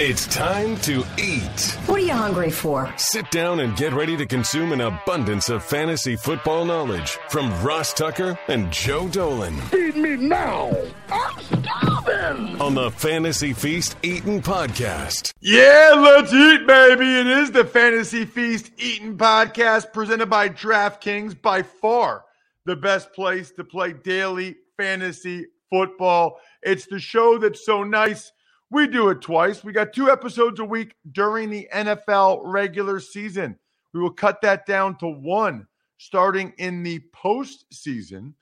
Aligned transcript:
It's 0.00 0.28
time 0.28 0.76
to 0.82 1.04
eat. 1.18 1.76
What 1.86 1.98
are 1.98 2.04
you 2.04 2.12
hungry 2.12 2.52
for? 2.52 2.88
Sit 2.96 3.28
down 3.32 3.58
and 3.58 3.76
get 3.76 3.92
ready 3.92 4.16
to 4.16 4.26
consume 4.26 4.70
an 4.70 4.80
abundance 4.80 5.48
of 5.48 5.64
fantasy 5.64 6.14
football 6.14 6.64
knowledge 6.64 7.18
from 7.28 7.50
Ross 7.64 7.92
Tucker 7.94 8.38
and 8.46 8.72
Joe 8.72 9.08
Dolan. 9.08 9.56
Feed 9.62 9.96
me 9.96 10.14
now. 10.14 10.70
I'm 11.10 11.40
starving. 11.40 12.60
On 12.60 12.76
the 12.76 12.92
Fantasy 12.92 13.52
Feast 13.52 13.96
Eating 14.04 14.40
Podcast. 14.40 15.32
Yeah, 15.40 15.94
let's 15.98 16.32
eat, 16.32 16.64
baby. 16.64 17.18
It 17.18 17.26
is 17.26 17.50
the 17.50 17.64
Fantasy 17.64 18.24
Feast 18.24 18.70
Eating 18.78 19.18
Podcast 19.18 19.92
presented 19.92 20.30
by 20.30 20.48
DraftKings, 20.48 21.42
by 21.42 21.64
far 21.64 22.24
the 22.66 22.76
best 22.76 23.12
place 23.14 23.50
to 23.50 23.64
play 23.64 23.94
daily 23.94 24.58
fantasy 24.76 25.46
football. 25.68 26.38
It's 26.62 26.86
the 26.86 27.00
show 27.00 27.38
that's 27.38 27.66
so 27.66 27.82
nice 27.82 28.30
we 28.70 28.86
do 28.86 29.08
it 29.08 29.20
twice. 29.20 29.64
We 29.64 29.72
got 29.72 29.92
two 29.92 30.10
episodes 30.10 30.60
a 30.60 30.64
week 30.64 30.94
during 31.12 31.50
the 31.50 31.68
NFL 31.74 32.42
regular 32.44 33.00
season. 33.00 33.58
We 33.94 34.00
will 34.00 34.10
cut 34.10 34.42
that 34.42 34.66
down 34.66 34.98
to 34.98 35.08
one 35.08 35.66
starting 35.96 36.52
in 36.58 36.82
the 36.82 37.00
postseason. 37.14 38.34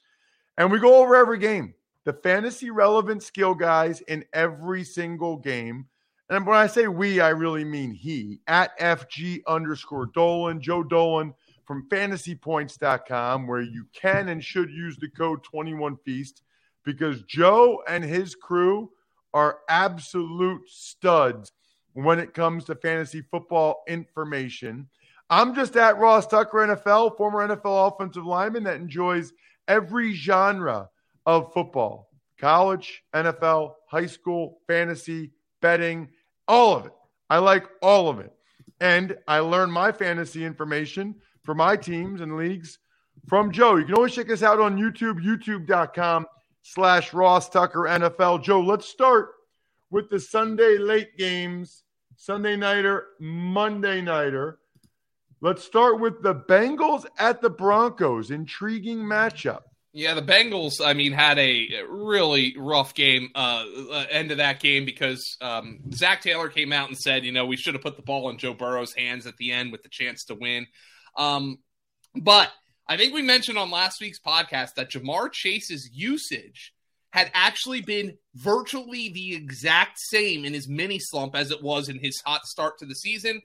And 0.58 0.70
we 0.70 0.78
go 0.78 1.02
over 1.02 1.14
every 1.14 1.38
game, 1.38 1.74
the 2.04 2.12
fantasy 2.12 2.70
relevant 2.70 3.22
skill 3.22 3.54
guys 3.54 4.00
in 4.02 4.24
every 4.32 4.84
single 4.84 5.36
game. 5.36 5.86
And 6.28 6.44
when 6.46 6.56
I 6.56 6.66
say 6.66 6.88
we, 6.88 7.20
I 7.20 7.28
really 7.28 7.64
mean 7.64 7.92
he 7.92 8.40
at 8.48 8.76
FG 8.80 9.42
underscore 9.46 10.06
Dolan, 10.06 10.60
Joe 10.60 10.82
Dolan 10.82 11.34
from 11.66 11.88
fantasypoints.com, 11.88 13.46
where 13.46 13.62
you 13.62 13.86
can 13.92 14.28
and 14.28 14.42
should 14.42 14.70
use 14.70 14.96
the 14.96 15.08
code 15.10 15.40
21Feast 15.44 16.42
because 16.84 17.22
Joe 17.22 17.82
and 17.88 18.02
his 18.04 18.34
crew 18.34 18.90
are 19.36 19.58
absolute 19.68 20.62
studs 20.66 21.52
when 21.92 22.18
it 22.18 22.32
comes 22.32 22.64
to 22.64 22.74
fantasy 22.74 23.20
football 23.20 23.82
information. 23.86 24.88
I'm 25.28 25.54
just 25.54 25.76
at 25.76 25.98
Ross 25.98 26.26
Tucker 26.26 26.56
NFL, 26.56 27.18
former 27.18 27.46
NFL 27.46 27.92
offensive 27.92 28.24
lineman 28.24 28.64
that 28.64 28.76
enjoys 28.76 29.34
every 29.68 30.14
genre 30.14 30.88
of 31.26 31.52
football 31.52 32.08
college, 32.40 33.02
NFL, 33.14 33.74
high 33.90 34.06
school, 34.06 34.62
fantasy, 34.68 35.32
betting, 35.60 36.08
all 36.48 36.74
of 36.74 36.86
it. 36.86 36.92
I 37.28 37.36
like 37.36 37.66
all 37.82 38.08
of 38.08 38.20
it. 38.20 38.32
And 38.80 39.18
I 39.28 39.40
learn 39.40 39.70
my 39.70 39.92
fantasy 39.92 40.46
information 40.46 41.14
for 41.42 41.54
my 41.54 41.76
teams 41.76 42.22
and 42.22 42.38
leagues 42.38 42.78
from 43.28 43.52
Joe. 43.52 43.76
You 43.76 43.84
can 43.84 43.96
always 43.96 44.14
check 44.14 44.30
us 44.30 44.42
out 44.42 44.60
on 44.60 44.78
YouTube, 44.78 45.22
youtube.com 45.22 46.24
slash 46.66 47.14
Ross 47.14 47.48
Tucker 47.48 47.82
NFL. 47.82 48.42
Joe, 48.42 48.60
let's 48.60 48.88
start 48.88 49.30
with 49.90 50.10
the 50.10 50.18
Sunday 50.18 50.78
late 50.78 51.16
games, 51.16 51.84
Sunday 52.16 52.56
nighter, 52.56 53.06
Monday 53.20 54.00
nighter. 54.00 54.58
Let's 55.40 55.62
start 55.62 56.00
with 56.00 56.22
the 56.22 56.34
Bengals 56.34 57.06
at 57.18 57.40
the 57.40 57.50
Broncos. 57.50 58.30
Intriguing 58.32 58.98
matchup. 58.98 59.62
Yeah, 59.92 60.14
the 60.14 60.22
Bengals, 60.22 60.80
I 60.84 60.92
mean, 60.92 61.12
had 61.12 61.38
a 61.38 61.68
really 61.88 62.54
rough 62.58 62.94
game, 62.94 63.30
uh, 63.34 63.64
uh, 63.90 64.06
end 64.10 64.30
of 64.30 64.38
that 64.38 64.60
game 64.60 64.84
because 64.84 65.38
um, 65.40 65.78
Zac 65.94 66.20
Taylor 66.20 66.48
came 66.48 66.72
out 66.72 66.88
and 66.88 66.98
said, 66.98 67.24
you 67.24 67.32
know, 67.32 67.46
we 67.46 67.56
should 67.56 67.74
have 67.74 67.82
put 67.82 67.96
the 67.96 68.02
ball 68.02 68.28
in 68.28 68.38
Joe 68.38 68.52
Burrow's 68.54 68.92
hands 68.92 69.26
at 69.26 69.36
the 69.36 69.52
end 69.52 69.72
with 69.72 69.82
the 69.82 69.88
chance 69.88 70.24
to 70.24 70.34
win. 70.34 70.66
Um, 71.16 71.58
but 72.14 72.50
I 72.88 72.96
think 72.96 73.12
we 73.12 73.22
mentioned 73.22 73.58
on 73.58 73.70
last 73.70 74.00
week's 74.00 74.20
podcast 74.20 74.74
that 74.74 74.90
Ja'Marr 74.90 75.32
Chase's 75.32 75.90
usage 75.92 76.72
had 77.10 77.32
actually 77.34 77.80
been 77.80 78.16
virtually 78.34 79.08
the 79.08 79.34
exact 79.34 79.98
same 79.98 80.44
in 80.44 80.54
his 80.54 80.68
mini 80.68 81.00
slump 81.00 81.34
as 81.34 81.50
it 81.50 81.62
was 81.62 81.88
in 81.88 81.98
his 81.98 82.22
hot 82.24 82.44
start 82.46 82.78
to 82.78 82.86
the 82.86 82.94
season. 82.94 83.42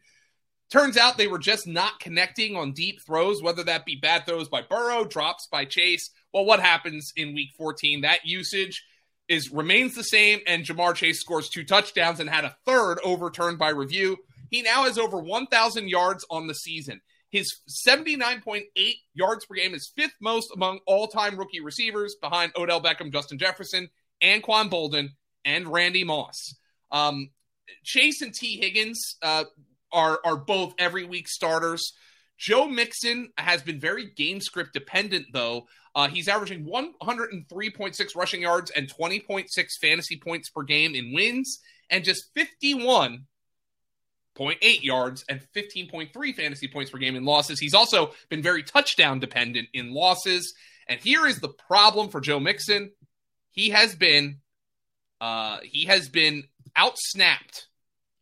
Turns 0.71 0.95
out 0.95 1.17
they 1.17 1.27
were 1.27 1.39
just 1.39 1.65
not 1.65 1.99
connecting 1.99 2.55
on 2.55 2.73
deep 2.73 2.99
throws, 3.03 3.41
whether 3.41 3.63
that 3.63 3.85
be 3.85 3.95
bad 3.95 4.27
throws 4.27 4.47
by 4.47 4.61
Burrow, 4.61 5.05
drops 5.05 5.47
by 5.51 5.65
Chase. 5.65 6.11
Well, 6.33 6.45
what 6.45 6.59
happens 6.59 7.11
in 7.15 7.33
week 7.33 7.49
14? 7.57 8.01
That 8.01 8.25
usage 8.25 8.83
is 9.27 9.51
remains 9.51 9.95
the 9.95 10.03
same, 10.03 10.39
and 10.45 10.63
Ja'Marr 10.63 10.93
Chase 10.93 11.19
scores 11.19 11.49
two 11.49 11.63
touchdowns 11.63 12.19
and 12.19 12.29
had 12.29 12.45
a 12.45 12.55
third 12.65 12.99
overturned 13.03 13.57
by 13.57 13.69
review. 13.69 14.17
He 14.51 14.61
now 14.61 14.83
has 14.83 14.99
over 14.99 15.17
1,000 15.17 15.89
yards 15.89 16.25
on 16.29 16.45
the 16.45 16.55
season. 16.55 17.01
His 17.31 17.61
79.8 17.87 18.63
yards 19.13 19.45
per 19.45 19.55
game 19.55 19.73
is 19.73 19.91
fifth 19.95 20.15
most 20.21 20.49
among 20.53 20.79
all 20.85 21.07
time 21.07 21.37
rookie 21.37 21.61
receivers 21.61 22.15
behind 22.21 22.51
Odell 22.57 22.81
Beckham, 22.81 23.11
Justin 23.11 23.37
Jefferson, 23.37 23.89
Anquan 24.21 24.69
Boldin, 24.69 25.09
and 25.45 25.67
Randy 25.67 26.03
Moss. 26.03 26.55
Um, 26.91 27.29
Chase 27.83 28.21
and 28.21 28.33
Tee 28.33 28.57
Higgins 28.57 29.15
uh, 29.21 29.45
are, 29.93 30.19
are 30.25 30.35
both 30.35 30.73
every 30.77 31.05
week 31.05 31.29
starters. 31.29 31.93
Joe 32.37 32.67
Mixon 32.67 33.29
has 33.37 33.61
been 33.61 33.79
very 33.79 34.09
game 34.11 34.41
script 34.41 34.73
dependent, 34.73 35.27
though. 35.31 35.67
Uh, 35.95 36.07
he's 36.07 36.27
averaging 36.27 36.65
103.6 36.65 38.15
rushing 38.15 38.41
yards 38.41 38.71
and 38.71 38.91
20.6 38.91 39.45
fantasy 39.81 40.17
points 40.17 40.49
per 40.49 40.63
game 40.63 40.95
in 40.95 41.13
wins, 41.13 41.59
and 41.89 42.03
just 42.03 42.25
51 42.33 43.25
0.8 44.37 44.81
yards 44.81 45.25
and 45.27 45.41
15.3 45.55 46.35
fantasy 46.35 46.67
points 46.67 46.91
per 46.91 46.97
game 46.97 47.15
in 47.15 47.25
losses. 47.25 47.59
He's 47.59 47.73
also 47.73 48.11
been 48.29 48.41
very 48.41 48.63
touchdown 48.63 49.19
dependent 49.19 49.67
in 49.73 49.93
losses. 49.93 50.53
And 50.87 50.99
here 50.99 51.25
is 51.27 51.39
the 51.39 51.49
problem 51.49 52.09
for 52.09 52.21
Joe 52.21 52.39
Mixon. 52.39 52.91
He 53.51 53.69
has 53.69 53.95
been 53.95 54.39
uh, 55.19 55.59
he 55.63 55.85
has 55.85 56.09
been 56.09 56.43
outsnapped 56.77 57.67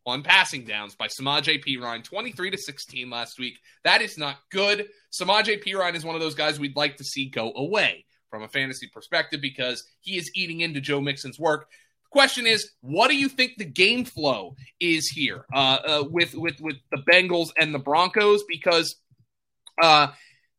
on 0.06 0.22
passing 0.22 0.64
downs 0.64 0.94
by 0.94 1.06
Samaj 1.06 1.48
P. 1.62 1.76
Ryan, 1.76 2.02
23 2.02 2.50
to 2.50 2.58
16 2.58 3.08
last 3.08 3.38
week. 3.38 3.58
That 3.84 4.02
is 4.02 4.18
not 4.18 4.36
good. 4.50 4.88
Samaj 5.10 5.48
P. 5.62 5.74
Ryan 5.74 5.94
is 5.94 6.04
one 6.04 6.14
of 6.14 6.20
those 6.20 6.34
guys 6.34 6.58
we'd 6.58 6.76
like 6.76 6.96
to 6.96 7.04
see 7.04 7.28
go 7.28 7.52
away 7.54 8.04
from 8.28 8.42
a 8.42 8.48
fantasy 8.48 8.88
perspective 8.92 9.40
because 9.40 9.84
he 10.00 10.16
is 10.16 10.30
eating 10.34 10.60
into 10.60 10.80
Joe 10.80 11.00
Mixon's 11.00 11.38
work. 11.38 11.68
Question 12.10 12.46
is, 12.46 12.70
what 12.80 13.08
do 13.08 13.16
you 13.16 13.28
think 13.28 13.52
the 13.56 13.64
game 13.64 14.04
flow 14.04 14.56
is 14.80 15.08
here 15.08 15.44
uh, 15.54 15.78
uh, 15.86 16.04
with 16.10 16.34
with 16.34 16.60
with 16.60 16.76
the 16.90 17.02
Bengals 17.10 17.50
and 17.56 17.72
the 17.72 17.78
Broncos? 17.78 18.42
Because 18.48 18.96
uh, 19.80 20.08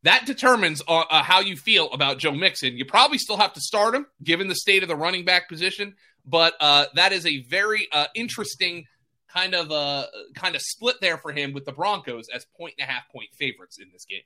that 0.03 0.25
determines 0.25 0.81
uh, 0.87 1.03
uh, 1.09 1.23
how 1.23 1.41
you 1.41 1.57
feel 1.57 1.91
about 1.91 2.19
Joe 2.19 2.31
Mixon. 2.31 2.77
You 2.77 2.85
probably 2.85 3.17
still 3.17 3.37
have 3.37 3.53
to 3.53 3.61
start 3.61 3.93
him, 3.93 4.05
given 4.23 4.47
the 4.47 4.55
state 4.55 4.81
of 4.81 4.89
the 4.89 4.95
running 4.95 5.25
back 5.25 5.49
position. 5.49 5.95
But 6.25 6.53
uh, 6.59 6.85
that 6.95 7.11
is 7.11 7.25
a 7.25 7.41
very 7.43 7.87
interesting 8.15 8.85
kind 9.33 9.53
of 9.53 9.71
uh, 9.71 10.05
kind 10.35 10.55
of 10.55 10.61
split 10.61 10.97
there 11.01 11.17
for 11.17 11.31
him 11.31 11.53
with 11.53 11.65
the 11.65 11.71
Broncos 11.71 12.27
as 12.33 12.45
point 12.57 12.75
and 12.79 12.87
a 12.87 12.91
half 12.91 13.03
point 13.11 13.29
favorites 13.37 13.77
in 13.79 13.89
this 13.91 14.05
game. 14.05 14.21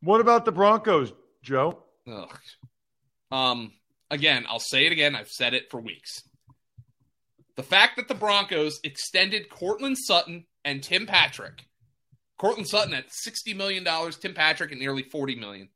What 0.00 0.20
about 0.20 0.44
the 0.44 0.52
Broncos, 0.52 1.12
Joe? 1.42 1.82
Ugh. 2.10 2.38
Um, 3.30 3.72
again, 4.10 4.46
I'll 4.48 4.60
say 4.60 4.86
it 4.86 4.92
again. 4.92 5.14
I've 5.14 5.28
said 5.28 5.54
it 5.54 5.70
for 5.70 5.80
weeks. 5.80 6.22
The 7.56 7.62
fact 7.62 7.96
that 7.96 8.08
the 8.08 8.14
Broncos 8.14 8.78
extended 8.84 9.48
Courtland 9.48 9.96
Sutton 9.98 10.46
and 10.64 10.82
Tim 10.82 11.06
Patrick, 11.06 11.64
Courtland 12.38 12.68
Sutton 12.68 12.94
at 12.94 13.08
$60 13.08 13.56
million, 13.56 13.84
Tim 14.12 14.34
Patrick 14.34 14.70
at 14.70 14.78
nearly 14.78 15.02
40 15.02 15.34
million. 15.36 15.68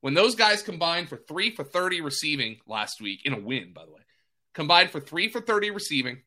When 0.00 0.14
those 0.14 0.36
guys 0.36 0.62
combined 0.62 1.08
for 1.08 1.16
three 1.16 1.50
for 1.50 1.64
30 1.64 2.00
receiving 2.00 2.58
last 2.66 3.00
week, 3.00 3.22
in 3.24 3.32
a 3.32 3.40
win, 3.40 3.72
by 3.72 3.84
the 3.84 3.92
way, 3.92 4.02
combined 4.54 4.90
for 4.90 5.00
three 5.00 5.28
for 5.28 5.40
30 5.40 5.72
receiving 5.72 6.22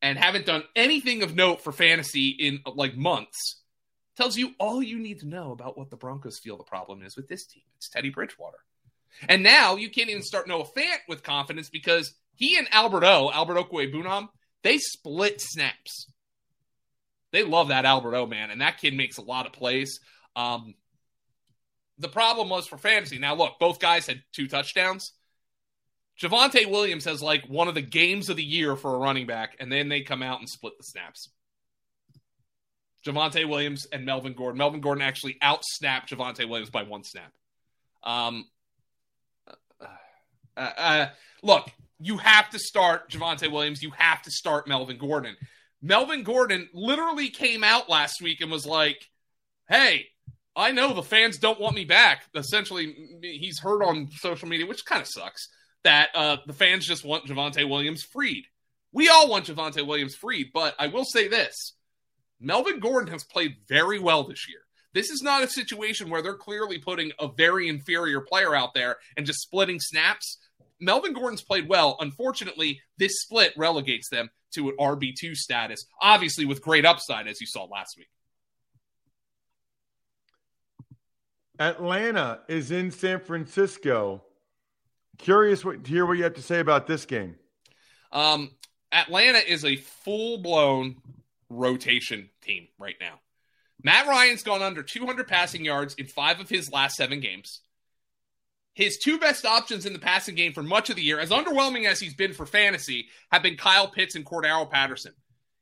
and 0.00 0.16
haven't 0.16 0.46
done 0.46 0.62
anything 0.76 1.22
of 1.22 1.34
note 1.34 1.60
for 1.60 1.72
fantasy 1.72 2.28
in 2.28 2.60
like 2.76 2.96
months, 2.96 3.62
tells 4.16 4.36
you 4.36 4.52
all 4.60 4.82
you 4.82 4.98
need 4.98 5.18
to 5.20 5.26
know 5.26 5.50
about 5.50 5.76
what 5.76 5.90
the 5.90 5.96
Broncos 5.96 6.38
feel 6.38 6.56
the 6.56 6.62
problem 6.62 7.02
is 7.02 7.16
with 7.16 7.26
this 7.26 7.46
team. 7.46 7.64
It's 7.76 7.88
Teddy 7.88 8.10
Bridgewater. 8.10 8.58
And 9.28 9.42
now 9.42 9.76
you 9.76 9.90
can't 9.90 10.08
even 10.08 10.22
start 10.22 10.48
Noah 10.48 10.66
Fant 10.76 10.98
with 11.08 11.22
confidence 11.22 11.68
because 11.68 12.14
he 12.34 12.56
and 12.56 12.68
Albert 12.70 13.04
O, 13.04 13.30
Albert 13.30 13.56
Okwuegbunam, 13.56 14.28
they 14.62 14.78
split 14.78 15.40
snaps. 15.40 16.06
They 17.32 17.44
love 17.44 17.68
that 17.68 17.84
Albert 17.84 18.16
O 18.16 18.26
man, 18.26 18.50
and 18.50 18.60
that 18.60 18.78
kid 18.78 18.94
makes 18.94 19.18
a 19.18 19.22
lot 19.22 19.46
of 19.46 19.52
plays. 19.52 20.00
Um, 20.34 20.74
the 21.98 22.08
problem 22.08 22.48
was 22.48 22.66
for 22.66 22.78
fantasy. 22.78 23.18
Now, 23.18 23.34
look, 23.34 23.58
both 23.60 23.78
guys 23.78 24.06
had 24.06 24.22
two 24.32 24.48
touchdowns. 24.48 25.12
Javonte 26.20 26.68
Williams 26.68 27.04
has 27.04 27.22
like 27.22 27.46
one 27.46 27.68
of 27.68 27.74
the 27.74 27.82
games 27.82 28.28
of 28.28 28.36
the 28.36 28.44
year 28.44 28.76
for 28.76 28.94
a 28.94 28.98
running 28.98 29.26
back, 29.26 29.56
and 29.60 29.70
then 29.70 29.88
they 29.88 30.02
come 30.02 30.22
out 30.22 30.40
and 30.40 30.48
split 30.48 30.74
the 30.78 30.84
snaps. 30.84 31.28
Javonte 33.06 33.48
Williams 33.48 33.86
and 33.86 34.04
Melvin 34.04 34.34
Gordon. 34.34 34.58
Melvin 34.58 34.80
Gordon 34.80 35.02
actually 35.02 35.38
outsnapped 35.42 36.08
Javonte 36.08 36.48
Williams 36.48 36.70
by 36.70 36.82
one 36.82 37.04
snap. 37.04 37.32
Um, 38.02 38.44
uh, 40.56 40.70
uh, 40.76 41.08
look, 41.42 41.70
you 41.98 42.16
have 42.18 42.50
to 42.50 42.58
start 42.58 43.10
Javonte 43.10 43.50
Williams. 43.50 43.82
You 43.82 43.90
have 43.96 44.22
to 44.22 44.30
start 44.30 44.68
Melvin 44.68 44.98
Gordon. 44.98 45.36
Melvin 45.82 46.22
Gordon 46.22 46.68
literally 46.72 47.30
came 47.30 47.64
out 47.64 47.88
last 47.88 48.20
week 48.22 48.40
and 48.40 48.50
was 48.50 48.66
like, 48.66 49.08
"Hey, 49.68 50.06
I 50.56 50.72
know 50.72 50.92
the 50.92 51.02
fans 51.02 51.38
don't 51.38 51.60
want 51.60 51.74
me 51.74 51.84
back." 51.84 52.24
Essentially, 52.34 52.94
he's 53.22 53.58
heard 53.58 53.82
on 53.82 54.08
social 54.10 54.48
media, 54.48 54.66
which 54.66 54.84
kind 54.84 55.00
of 55.00 55.08
sucks, 55.08 55.48
that 55.84 56.08
uh, 56.14 56.36
the 56.46 56.52
fans 56.52 56.86
just 56.86 57.04
want 57.04 57.26
Javonte 57.26 57.68
Williams 57.68 58.02
freed. 58.02 58.44
We 58.92 59.08
all 59.08 59.28
want 59.28 59.46
Javonte 59.46 59.86
Williams 59.86 60.14
freed, 60.14 60.50
but 60.52 60.74
I 60.78 60.88
will 60.88 61.04
say 61.04 61.28
this 61.28 61.74
Melvin 62.40 62.80
Gordon 62.80 63.12
has 63.12 63.24
played 63.24 63.56
very 63.68 63.98
well 63.98 64.24
this 64.24 64.48
year. 64.48 64.60
This 64.92 65.10
is 65.10 65.22
not 65.22 65.42
a 65.42 65.48
situation 65.48 66.10
where 66.10 66.22
they're 66.22 66.34
clearly 66.34 66.78
putting 66.78 67.12
a 67.18 67.28
very 67.28 67.68
inferior 67.68 68.20
player 68.20 68.54
out 68.54 68.74
there 68.74 68.96
and 69.16 69.24
just 69.24 69.40
splitting 69.40 69.78
snaps. 69.80 70.38
Melvin 70.80 71.12
Gordon's 71.12 71.42
played 71.42 71.68
well. 71.68 71.96
Unfortunately, 72.00 72.80
this 72.98 73.20
split 73.20 73.52
relegates 73.56 74.08
them 74.08 74.30
to 74.54 74.68
an 74.68 74.76
RB2 74.80 75.34
status, 75.36 75.86
obviously 76.00 76.44
with 76.44 76.60
great 76.60 76.84
upside, 76.84 77.28
as 77.28 77.40
you 77.40 77.46
saw 77.46 77.64
last 77.64 77.96
week. 77.96 78.08
Atlanta 81.60 82.40
is 82.48 82.70
in 82.70 82.90
San 82.90 83.20
Francisco. 83.20 84.24
Curious 85.18 85.64
what, 85.64 85.84
to 85.84 85.90
hear 85.90 86.06
what 86.06 86.16
you 86.16 86.24
have 86.24 86.34
to 86.34 86.42
say 86.42 86.58
about 86.58 86.86
this 86.86 87.04
game. 87.04 87.36
Um, 88.10 88.50
Atlanta 88.90 89.38
is 89.38 89.64
a 89.64 89.76
full 89.76 90.38
blown 90.38 90.96
rotation 91.50 92.30
team 92.40 92.68
right 92.78 92.96
now. 93.00 93.20
Matt 93.82 94.06
Ryan's 94.06 94.42
gone 94.42 94.62
under 94.62 94.82
200 94.82 95.26
passing 95.26 95.64
yards 95.64 95.94
in 95.94 96.06
five 96.06 96.40
of 96.40 96.48
his 96.48 96.70
last 96.70 96.96
seven 96.96 97.20
games. 97.20 97.60
His 98.74 98.98
two 98.98 99.18
best 99.18 99.44
options 99.44 99.84
in 99.86 99.92
the 99.92 99.98
passing 99.98 100.34
game 100.34 100.52
for 100.52 100.62
much 100.62 100.90
of 100.90 100.96
the 100.96 101.02
year, 101.02 101.18
as 101.18 101.30
underwhelming 101.30 101.86
as 101.86 101.98
he's 101.98 102.14
been 102.14 102.32
for 102.32 102.46
fantasy, 102.46 103.08
have 103.32 103.42
been 103.42 103.56
Kyle 103.56 103.88
Pitts 103.88 104.14
and 104.14 104.24
Cordarrelle 104.24 104.70
Patterson. 104.70 105.12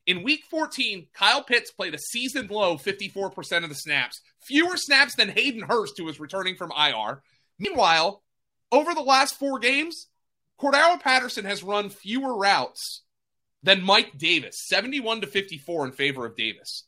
In 0.06 0.22
week 0.22 0.44
14, 0.50 1.06
Kyle 1.14 1.42
Pitts 1.42 1.70
played 1.70 1.94
a 1.94 1.98
season 1.98 2.46
low 2.48 2.76
54% 2.76 3.62
of 3.62 3.68
the 3.68 3.74
snaps, 3.74 4.20
fewer 4.40 4.76
snaps 4.76 5.14
than 5.14 5.28
Hayden 5.28 5.62
Hurst, 5.62 5.98
who 5.98 6.04
was 6.04 6.20
returning 6.20 6.56
from 6.56 6.72
IR. 6.72 7.22
Meanwhile, 7.58 8.22
over 8.72 8.94
the 8.94 9.02
last 9.02 9.38
four 9.38 9.58
games, 9.58 10.08
Cordarrelle 10.60 11.00
Patterson 11.00 11.44
has 11.44 11.62
run 11.62 11.90
fewer 11.90 12.36
routes 12.36 13.02
than 13.62 13.82
Mike 13.82 14.16
Davis, 14.16 14.66
71 14.66 15.22
to 15.22 15.26
54 15.26 15.86
in 15.86 15.92
favor 15.92 16.26
of 16.26 16.36
Davis. 16.36 16.84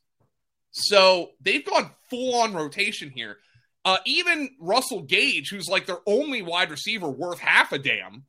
So 0.70 1.30
they've 1.40 1.64
gone 1.64 1.90
full 2.08 2.40
on 2.40 2.54
rotation 2.54 3.10
here. 3.10 3.38
Uh, 3.84 3.98
even 4.04 4.50
Russell 4.60 5.02
Gage, 5.02 5.48
who's 5.50 5.68
like 5.68 5.86
their 5.86 6.00
only 6.06 6.42
wide 6.42 6.70
receiver 6.70 7.08
worth 7.08 7.38
half 7.38 7.72
a 7.72 7.78
damn, 7.78 8.24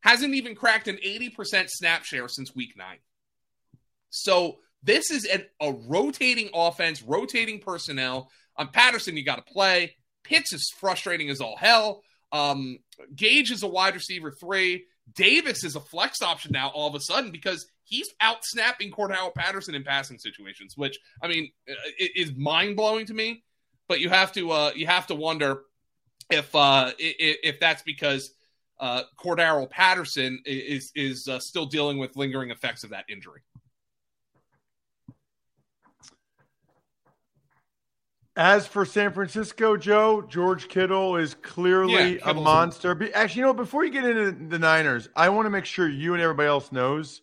hasn't 0.00 0.34
even 0.34 0.54
cracked 0.54 0.88
an 0.88 0.96
80% 0.96 1.68
snap 1.68 2.04
share 2.04 2.28
since 2.28 2.54
week 2.54 2.74
nine. 2.76 2.98
So 4.10 4.58
this 4.82 5.10
is 5.10 5.24
an, 5.24 5.44
a 5.60 5.72
rotating 5.72 6.50
offense, 6.54 7.02
rotating 7.02 7.60
personnel. 7.60 8.30
On 8.56 8.66
um, 8.66 8.72
Patterson, 8.72 9.16
you 9.16 9.24
got 9.24 9.44
to 9.44 9.52
play. 9.52 9.96
Pitts 10.22 10.52
is 10.52 10.72
frustrating 10.78 11.28
as 11.28 11.40
all 11.40 11.56
hell. 11.56 12.02
Um, 12.32 12.78
Gage 13.14 13.50
is 13.50 13.62
a 13.62 13.68
wide 13.68 13.94
receiver 13.94 14.30
three. 14.30 14.84
Davis 15.12 15.64
is 15.64 15.76
a 15.76 15.80
flex 15.80 16.22
option 16.22 16.52
now 16.52 16.68
all 16.68 16.88
of 16.88 16.94
a 16.94 17.00
sudden 17.00 17.30
because 17.30 17.66
he's 17.94 18.10
out 18.20 18.44
snapping 18.44 18.90
Cordarrelle 18.90 19.34
Patterson 19.34 19.74
in 19.74 19.84
passing 19.84 20.18
situations, 20.18 20.76
which 20.76 20.98
I 21.22 21.28
mean 21.28 21.50
is 21.98 22.34
mind 22.36 22.76
blowing 22.76 23.06
to 23.06 23.14
me. 23.14 23.44
But 23.88 24.00
you 24.00 24.08
have 24.08 24.32
to 24.32 24.50
uh, 24.50 24.72
you 24.74 24.86
have 24.86 25.06
to 25.08 25.14
wonder 25.14 25.62
if 26.30 26.54
uh, 26.54 26.92
if 26.98 27.60
that's 27.60 27.82
because 27.82 28.32
uh, 28.80 29.02
Cordarrelle 29.18 29.70
Patterson 29.70 30.40
is 30.44 30.90
is 30.94 31.28
uh, 31.28 31.38
still 31.38 31.66
dealing 31.66 31.98
with 31.98 32.16
lingering 32.16 32.50
effects 32.50 32.84
of 32.84 32.90
that 32.90 33.04
injury. 33.08 33.40
As 38.36 38.66
for 38.66 38.84
San 38.84 39.12
Francisco, 39.12 39.76
Joe, 39.76 40.20
George 40.22 40.66
Kittle 40.66 41.14
is 41.14 41.34
clearly 41.34 42.14
yeah, 42.14 42.30
a 42.30 42.34
monster. 42.34 42.90
Actually, 43.14 43.38
you 43.38 43.46
know, 43.46 43.54
before 43.54 43.84
you 43.84 43.92
get 43.92 44.04
into 44.04 44.32
the 44.32 44.58
Niners, 44.58 45.08
I 45.14 45.28
want 45.28 45.46
to 45.46 45.50
make 45.50 45.64
sure 45.64 45.88
you 45.88 46.14
and 46.14 46.22
everybody 46.22 46.48
else 46.48 46.72
knows 46.72 47.22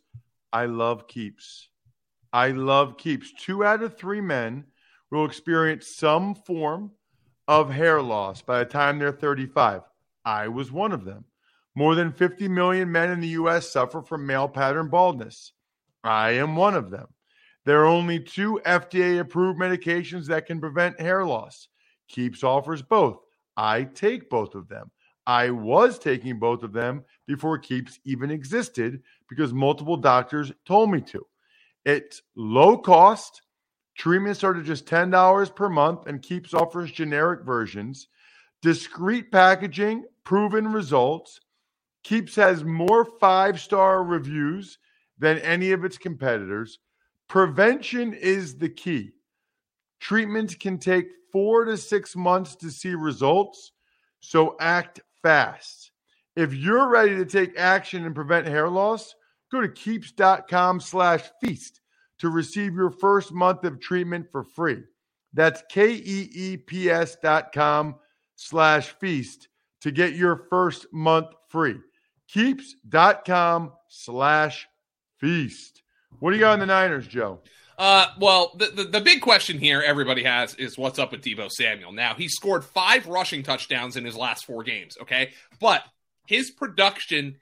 I 0.53 0.65
love 0.65 1.07
keeps. 1.07 1.69
I 2.33 2.49
love 2.49 2.97
keeps. 2.97 3.33
Two 3.33 3.63
out 3.63 3.83
of 3.83 3.97
three 3.97 4.21
men 4.21 4.65
will 5.09 5.25
experience 5.25 5.87
some 5.87 6.35
form 6.35 6.91
of 7.47 7.69
hair 7.69 8.01
loss 8.01 8.41
by 8.41 8.59
the 8.59 8.65
time 8.65 8.99
they're 8.99 9.11
35. 9.11 9.81
I 10.23 10.47
was 10.47 10.71
one 10.71 10.91
of 10.91 11.05
them. 11.05 11.25
More 11.75 11.95
than 11.95 12.11
50 12.11 12.47
million 12.49 12.91
men 12.91 13.11
in 13.11 13.21
the 13.21 13.29
U.S. 13.29 13.69
suffer 13.69 14.01
from 14.01 14.25
male 14.25 14.47
pattern 14.47 14.89
baldness. 14.89 15.53
I 16.03 16.31
am 16.31 16.55
one 16.55 16.75
of 16.75 16.91
them. 16.91 17.07
There 17.65 17.81
are 17.81 17.85
only 17.85 18.19
two 18.19 18.59
FDA 18.65 19.19
approved 19.19 19.59
medications 19.59 20.25
that 20.27 20.47
can 20.47 20.59
prevent 20.59 20.99
hair 20.99 21.25
loss. 21.25 21.67
Keeps 22.09 22.43
offers 22.43 22.81
both. 22.81 23.19
I 23.55 23.83
take 23.83 24.29
both 24.29 24.55
of 24.55 24.67
them. 24.67 24.91
I 25.27 25.51
was 25.51 25.99
taking 25.99 26.39
both 26.39 26.63
of 26.63 26.73
them 26.73 27.03
before 27.27 27.57
Keeps 27.59 27.99
even 28.05 28.31
existed 28.31 29.01
because 29.29 29.53
multiple 29.53 29.97
doctors 29.97 30.51
told 30.65 30.91
me 30.91 31.01
to. 31.01 31.25
It's 31.85 32.21
low 32.35 32.77
cost. 32.77 33.41
Treatments 33.97 34.39
start 34.39 34.57
at 34.57 34.65
just 34.65 34.85
$10 34.85 35.55
per 35.55 35.69
month 35.69 36.07
and 36.07 36.21
Keeps 36.21 36.53
offers 36.53 36.91
generic 36.91 37.43
versions. 37.45 38.07
Discreet 38.61 39.31
packaging, 39.31 40.05
proven 40.23 40.71
results. 40.71 41.39
Keeps 42.03 42.35
has 42.35 42.63
more 42.63 43.05
five 43.19 43.59
star 43.59 44.03
reviews 44.03 44.79
than 45.19 45.37
any 45.39 45.71
of 45.71 45.85
its 45.85 45.97
competitors. 45.97 46.79
Prevention 47.27 48.13
is 48.13 48.57
the 48.57 48.69
key. 48.69 49.11
Treatments 49.99 50.55
can 50.55 50.79
take 50.79 51.07
four 51.31 51.65
to 51.65 51.77
six 51.77 52.15
months 52.15 52.55
to 52.57 52.71
see 52.71 52.95
results, 52.95 53.71
so 54.19 54.55
act 54.59 54.99
fast. 55.21 55.91
If 56.35 56.53
you're 56.53 56.89
ready 56.89 57.15
to 57.15 57.25
take 57.25 57.57
action 57.57 58.05
and 58.05 58.15
prevent 58.15 58.47
hair 58.47 58.69
loss, 58.69 59.13
go 59.51 59.61
to 59.61 59.69
keeps.com 59.69 60.79
slash 60.79 61.23
feast 61.41 61.81
to 62.19 62.29
receive 62.29 62.75
your 62.75 62.91
first 62.91 63.31
month 63.31 63.63
of 63.63 63.79
treatment 63.79 64.27
for 64.31 64.43
free. 64.43 64.79
That's 65.33 65.63
K-E-E-P-S 65.69 67.17
dot 67.23 67.51
com 67.53 67.95
slash 68.35 68.95
feast 68.99 69.47
to 69.81 69.91
get 69.91 70.13
your 70.13 70.45
first 70.49 70.85
month 70.93 71.27
free. 71.49 71.77
Keeps.com 72.27 73.73
slash 73.89 74.67
feast. 75.17 75.83
What 76.19 76.31
do 76.31 76.37
you 76.37 76.41
got 76.41 76.53
on 76.53 76.59
the 76.59 76.65
Niners, 76.65 77.07
Joe? 77.07 77.41
Uh, 77.81 78.05
well, 78.19 78.51
the, 78.59 78.67
the, 78.67 78.83
the 78.83 79.01
big 79.01 79.21
question 79.21 79.57
here 79.57 79.81
everybody 79.81 80.21
has 80.23 80.53
is 80.53 80.77
what's 80.77 80.99
up 80.99 81.11
with 81.11 81.23
Deebo 81.23 81.49
Samuel. 81.49 81.91
Now 81.91 82.13
he 82.13 82.27
scored 82.27 82.63
five 82.63 83.07
rushing 83.07 83.41
touchdowns 83.41 83.97
in 83.97 84.05
his 84.05 84.15
last 84.15 84.45
four 84.45 84.61
games. 84.61 84.99
Okay, 85.01 85.31
but 85.59 85.83
his 86.27 86.51
production, 86.51 87.37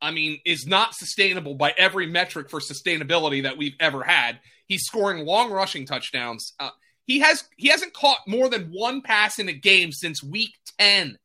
I 0.00 0.12
mean, 0.12 0.38
is 0.46 0.68
not 0.68 0.94
sustainable 0.94 1.56
by 1.56 1.74
every 1.76 2.06
metric 2.06 2.48
for 2.48 2.60
sustainability 2.60 3.42
that 3.42 3.58
we've 3.58 3.74
ever 3.80 4.04
had. 4.04 4.38
He's 4.68 4.84
scoring 4.84 5.26
long 5.26 5.50
rushing 5.50 5.84
touchdowns. 5.84 6.52
Uh, 6.60 6.70
he 7.04 7.18
has 7.18 7.42
he 7.56 7.66
hasn't 7.66 7.92
caught 7.92 8.20
more 8.28 8.48
than 8.48 8.70
one 8.72 9.02
pass 9.02 9.40
in 9.40 9.48
a 9.48 9.52
game 9.52 9.90
since 9.90 10.22
week 10.22 10.52
ten. 10.78 11.18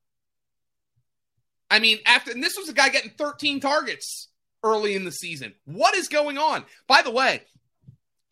I 1.69 1.77
mean, 1.77 1.99
after 2.07 2.31
and 2.31 2.43
this 2.43 2.57
was 2.57 2.69
a 2.69 2.73
guy 2.73 2.89
getting 2.89 3.11
13 3.11 3.59
targets 3.59 4.29
early 4.63 4.95
in 4.95 5.05
the 5.05 5.11
season. 5.11 5.53
What 5.65 5.93
is 5.93 6.07
going 6.07 6.39
on? 6.39 6.65
By 6.87 7.03
the 7.03 7.11
way, 7.11 7.43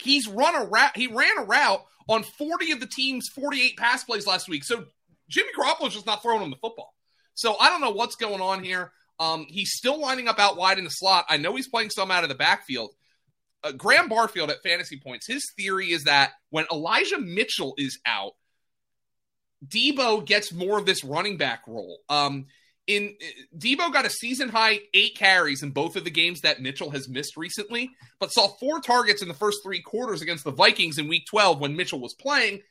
he's 0.05 0.27
run 0.27 0.55
a 0.55 0.65
route. 0.65 0.95
He 0.95 1.07
ran 1.07 1.37
a 1.37 1.43
route 1.43 1.83
on 2.07 2.23
40 2.23 2.71
of 2.71 2.79
the 2.79 2.87
team's 2.87 3.27
48 3.29 3.77
pass 3.77 4.03
plays 4.03 4.27
last 4.27 4.47
week. 4.47 4.63
So 4.63 4.85
Jimmy 5.27 5.49
Garoppolo's 5.57 5.93
just 5.93 6.05
not 6.05 6.21
throwing 6.21 6.43
him 6.43 6.51
the 6.51 6.57
football. 6.57 6.93
So 7.33 7.57
I 7.59 7.69
don't 7.69 7.81
know 7.81 7.91
what's 7.91 8.15
going 8.15 8.41
on 8.41 8.63
here. 8.63 8.91
Um, 9.19 9.45
he's 9.49 9.73
still 9.73 9.99
lining 9.99 10.27
up 10.27 10.39
out 10.39 10.57
wide 10.57 10.77
in 10.77 10.83
the 10.83 10.89
slot. 10.89 11.25
I 11.29 11.37
know 11.37 11.55
he's 11.55 11.67
playing 11.67 11.89
some 11.89 12.11
out 12.11 12.23
of 12.23 12.29
the 12.29 12.35
backfield. 12.35 12.91
Uh, 13.63 13.71
Graham 13.71 14.07
Barfield 14.07 14.51
at 14.51 14.61
Fantasy 14.61 14.97
Points, 14.97 15.25
his 15.25 15.43
theory 15.57 15.91
is 15.91 16.03
that 16.03 16.33
when 16.49 16.65
Elijah 16.71 17.19
Mitchell 17.19 17.73
is 17.77 17.99
out, 18.05 18.33
Deebo 19.65 20.25
gets 20.25 20.53
more 20.53 20.77
of 20.77 20.85
this 20.85 21.03
running 21.03 21.37
back 21.37 21.63
role. 21.67 21.99
Um, 22.09 22.45
in 22.87 23.15
Deebo 23.57 23.91
got 23.91 24.05
a 24.05 24.09
season 24.09 24.49
high 24.49 24.79
eight 24.93 25.15
carries 25.17 25.63
in 25.63 25.71
both 25.71 25.95
of 25.95 26.03
the 26.03 26.11
games 26.11 26.41
that 26.41 26.61
Mitchell 26.61 26.91
has 26.91 27.09
missed 27.09 27.35
recently, 27.35 27.91
but 28.19 28.31
saw 28.31 28.47
four 28.47 28.79
targets 28.79 29.21
in 29.21 29.27
the 29.27 29.33
first 29.33 29.59
three 29.63 29.81
quarters 29.81 30.21
against 30.21 30.43
the 30.43 30.51
Vikings 30.51 30.97
in 30.97 31.07
Week 31.07 31.25
12 31.29 31.59
when 31.59 31.75
Mitchell 31.75 31.99
was 31.99 32.13
playing 32.13 32.61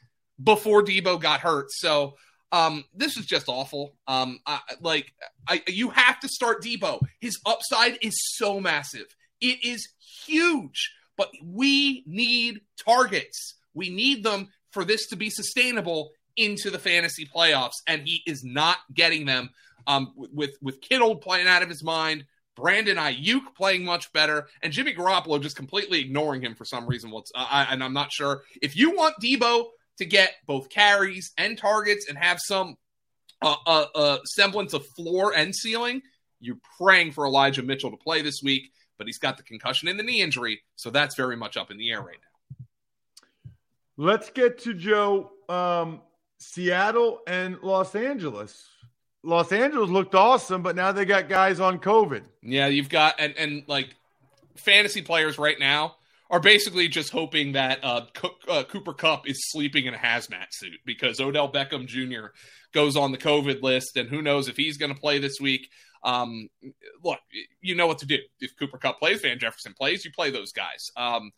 before 0.42 0.82
Deebo 0.82 1.20
got 1.20 1.40
hurt. 1.40 1.66
So 1.70 2.14
um, 2.52 2.84
this 2.94 3.16
is 3.16 3.26
just 3.26 3.48
awful. 3.48 3.96
Um, 4.06 4.38
I, 4.46 4.60
like 4.80 5.12
I, 5.48 5.62
you 5.66 5.90
have 5.90 6.20
to 6.20 6.28
start 6.28 6.62
Deebo. 6.62 7.00
His 7.20 7.40
upside 7.44 7.98
is 8.00 8.14
so 8.36 8.60
massive. 8.60 9.06
It 9.40 9.64
is 9.64 9.88
huge, 10.24 10.92
but 11.16 11.30
we 11.42 12.04
need 12.06 12.60
targets. 12.84 13.54
We 13.74 13.90
need 13.90 14.22
them 14.22 14.50
for 14.70 14.84
this 14.84 15.08
to 15.08 15.16
be 15.16 15.30
sustainable 15.30 16.12
into 16.36 16.70
the 16.70 16.78
fantasy 16.78 17.26
playoffs, 17.26 17.82
and 17.86 18.02
he 18.02 18.22
is 18.26 18.44
not 18.44 18.78
getting 18.92 19.26
them 19.26 19.50
um, 19.86 20.12
with 20.16 20.56
with 20.62 20.80
Kittle 20.80 21.16
playing 21.16 21.46
out 21.46 21.62
of 21.62 21.68
his 21.68 21.82
mind, 21.82 22.24
Brandon 22.56 22.96
Aiyuk 22.96 23.54
playing 23.56 23.84
much 23.84 24.12
better, 24.12 24.46
and 24.62 24.72
Jimmy 24.72 24.94
Garoppolo 24.94 25.40
just 25.40 25.56
completely 25.56 26.00
ignoring 26.00 26.42
him 26.42 26.54
for 26.54 26.64
some 26.64 26.86
reason. 26.86 27.10
What's 27.10 27.32
I, 27.34 27.66
and 27.70 27.82
I'm 27.82 27.92
not 27.92 28.12
sure 28.12 28.42
if 28.62 28.76
you 28.76 28.96
want 28.96 29.16
Deebo 29.22 29.66
to 29.98 30.04
get 30.04 30.34
both 30.46 30.68
carries 30.68 31.32
and 31.38 31.56
targets 31.56 32.06
and 32.08 32.18
have 32.18 32.38
some 32.40 32.76
uh, 33.42 33.56
uh, 33.66 33.86
uh, 33.94 34.18
semblance 34.24 34.72
of 34.72 34.86
floor 34.96 35.34
and 35.34 35.54
ceiling. 35.54 36.02
You're 36.40 36.58
praying 36.78 37.12
for 37.12 37.26
Elijah 37.26 37.62
Mitchell 37.62 37.90
to 37.90 37.96
play 37.96 38.22
this 38.22 38.40
week. 38.42 38.70
but 38.98 39.06
he's 39.06 39.18
got 39.18 39.36
the 39.36 39.42
concussion 39.42 39.88
and 39.88 39.98
the 39.98 40.02
knee 40.02 40.22
injury, 40.22 40.62
so 40.76 40.90
that's 40.90 41.16
very 41.16 41.36
much 41.36 41.56
up 41.56 41.70
in 41.70 41.78
the 41.78 41.90
air 41.90 42.00
right 42.00 42.18
now. 42.20 42.64
Let's 43.96 44.30
get 44.30 44.58
to 44.60 44.74
Joe. 44.74 45.30
Um, 45.48 46.00
Seattle 46.38 47.20
and 47.26 47.58
Los 47.62 47.94
Angeles. 47.94 48.68
Los 49.24 49.50
Angeles 49.52 49.90
looked 49.90 50.14
awesome, 50.14 50.62
but 50.62 50.76
now 50.76 50.92
they 50.92 51.04
got 51.04 51.28
guys 51.28 51.58
on 51.58 51.78
COVID. 51.78 52.22
Yeah, 52.42 52.66
you've 52.66 52.90
got 52.90 53.14
and 53.18 53.34
and 53.36 53.62
like 53.66 53.96
fantasy 54.56 55.02
players 55.02 55.38
right 55.38 55.58
now 55.58 55.96
are 56.30 56.40
basically 56.40 56.88
just 56.88 57.10
hoping 57.10 57.52
that 57.52 57.82
uh, 57.82 58.02
uh, 58.48 58.64
Cooper 58.64 58.92
Kupp 58.92 59.28
is 59.28 59.50
sleeping 59.50 59.86
in 59.86 59.94
a 59.94 59.98
hazmat 59.98 60.46
suit 60.50 60.78
because 60.84 61.20
Odell 61.20 61.50
Beckham 61.50 61.86
Jr. 61.86 62.28
goes 62.72 62.96
on 62.96 63.12
the 63.12 63.18
COVID 63.18 63.62
list, 63.62 63.96
and 63.96 64.08
who 64.08 64.22
knows 64.22 64.48
if 64.48 64.56
he's 64.56 64.76
going 64.76 64.94
to 64.94 65.00
play 65.00 65.18
this 65.18 65.40
week. 65.40 65.68
Um, 66.02 66.48
look, 67.02 67.18
you 67.60 67.74
know 67.74 67.86
what 67.86 67.98
to 67.98 68.06
do. 68.06 68.18
If 68.40 68.56
Cooper 68.58 68.78
Kupp 68.78 68.98
plays, 68.98 69.22
Van 69.22 69.38
Jefferson 69.38 69.74
plays, 69.78 70.04
you 70.04 70.10
play 70.12 70.30
those 70.30 70.52
guys. 70.52 70.90
Um, 70.96 71.30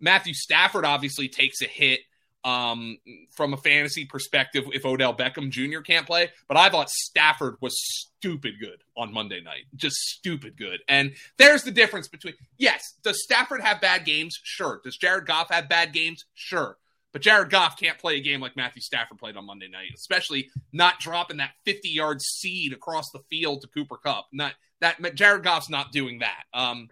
Matthew 0.00 0.34
Stafford 0.34 0.84
obviously 0.84 1.28
takes 1.28 1.60
a 1.60 1.66
hit 1.66 2.00
um, 2.44 2.98
from 3.30 3.54
a 3.54 3.56
fantasy 3.56 4.04
perspective 4.04 4.64
if 4.72 4.84
Odell 4.84 5.16
Beckham 5.16 5.50
Jr. 5.50 5.80
can't 5.80 6.06
play. 6.06 6.30
But 6.46 6.56
I 6.56 6.68
thought 6.68 6.90
Stafford 6.90 7.56
was 7.60 7.74
stupid 7.76 8.54
good 8.60 8.82
on 8.96 9.12
Monday 9.12 9.40
night. 9.40 9.64
Just 9.74 9.96
stupid 9.96 10.56
good. 10.56 10.80
And 10.88 11.14
there's 11.38 11.62
the 11.62 11.70
difference 11.70 12.08
between, 12.08 12.34
yes, 12.58 12.82
does 13.02 13.22
Stafford 13.22 13.62
have 13.62 13.80
bad 13.80 14.04
games? 14.04 14.38
Sure. 14.42 14.80
Does 14.84 14.96
Jared 14.96 15.26
Goff 15.26 15.50
have 15.50 15.68
bad 15.68 15.92
games? 15.92 16.24
Sure. 16.34 16.76
But 17.12 17.22
Jared 17.22 17.50
Goff 17.50 17.78
can't 17.78 17.98
play 17.98 18.16
a 18.16 18.20
game 18.20 18.40
like 18.40 18.56
Matthew 18.56 18.82
Stafford 18.82 19.18
played 19.18 19.36
on 19.36 19.46
Monday 19.46 19.68
night, 19.68 19.92
especially 19.94 20.50
not 20.72 20.98
dropping 20.98 21.36
that 21.38 21.52
50 21.64 21.88
yard 21.88 22.20
seed 22.20 22.72
across 22.72 23.10
the 23.12 23.20
field 23.30 23.62
to 23.62 23.68
Cooper 23.68 23.96
Kupp. 23.96 24.26
Not 24.32 24.52
that 24.80 25.14
Jared 25.14 25.44
Goff's 25.44 25.70
not 25.70 25.92
doing 25.92 26.18
that. 26.18 26.42
Um, 26.52 26.88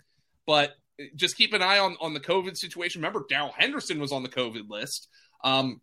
but 0.47 0.77
just 1.17 1.37
keep 1.37 1.53
an 1.53 1.63
eye 1.63 1.79
on, 1.79 1.97
on 2.01 2.15
the 2.15 2.21
COVID 2.21 2.57
situation. 2.57 3.01
Remember, 3.01 3.25
Darrell 3.29 3.55
Henderson 3.57 4.01
was 4.01 4.13
on 4.13 4.23
the 4.23 4.29
COVID 4.29 4.69
list. 4.69 5.09
Um, 5.45 5.81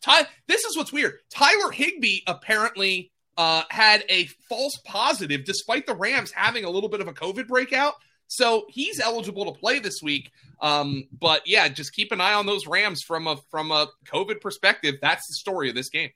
Ty, 0.00 0.26
this 0.46 0.64
is 0.64 0.76
what's 0.76 0.92
weird. 0.92 1.18
Tyler 1.30 1.70
Higbee 1.70 2.20
apparently 2.26 3.12
uh, 3.36 3.62
had 3.70 4.04
a 4.08 4.26
false 4.48 4.78
positive, 4.84 5.44
despite 5.44 5.86
the 5.86 5.94
Rams 5.94 6.30
having 6.30 6.64
a 6.64 6.70
little 6.70 6.88
bit 6.88 7.00
of 7.00 7.08
a 7.08 7.12
COVID 7.12 7.48
breakout. 7.48 7.94
So 8.28 8.66
he's 8.68 9.00
eligible 9.00 9.52
to 9.52 9.58
play 9.58 9.80
this 9.80 10.00
week. 10.02 10.30
Um, 10.60 11.04
but 11.10 11.42
yeah, 11.46 11.68
just 11.68 11.92
keep 11.92 12.12
an 12.12 12.20
eye 12.20 12.34
on 12.34 12.46
those 12.46 12.66
Rams 12.66 13.02
from 13.06 13.26
a 13.26 13.36
from 13.50 13.72
a 13.72 13.88
COVID 14.06 14.40
perspective. 14.40 14.96
That's 15.02 15.26
the 15.26 15.34
story 15.34 15.68
of 15.68 15.74
this 15.74 15.88
game. 15.88 16.10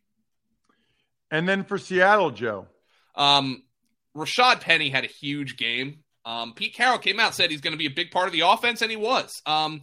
And 1.31 1.49
then 1.49 1.65
for 1.65 1.79
Seattle, 1.79 2.31
Joe, 2.31 2.67
um, 3.17 3.65
Rashaad 4.17 4.61
Penny 4.61 4.91
had 4.91 5.05
a 5.05 5.09
huge 5.09 5.57
game. 5.57 6.05
Um, 6.25 6.55
Pete 6.55 6.75
Carroll 6.75 6.99
came 6.99 7.19
out 7.21 7.35
said 7.35 7.51
he's 7.51 7.61
going 7.61 7.73
to 7.73 7.79
be 7.79 7.87
a 7.87 7.91
big 7.91 8.11
part 8.11 8.27
of 8.27 8.33
the 8.33 8.41
offense, 8.41 8.81
and 8.81 8.91
he 8.91 8.97
was. 8.97 9.43
Um, 9.45 9.83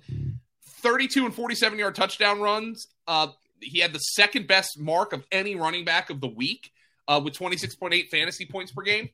32 0.81 1.25
and 1.25 1.33
47 1.33 1.79
yard 1.79 1.95
touchdown 1.95 2.41
runs. 2.41 2.87
Uh, 3.07 3.27
he 3.59 3.79
had 3.79 3.93
the 3.93 3.99
second 3.99 4.47
best 4.47 4.79
mark 4.79 5.13
of 5.13 5.25
any 5.31 5.55
running 5.55 5.85
back 5.85 6.09
of 6.09 6.19
the 6.19 6.27
week 6.27 6.71
uh, 7.07 7.21
with 7.23 7.33
26.8 7.33 8.07
fantasy 8.09 8.45
points 8.45 8.71
per 8.71 8.81
game. 8.81 9.09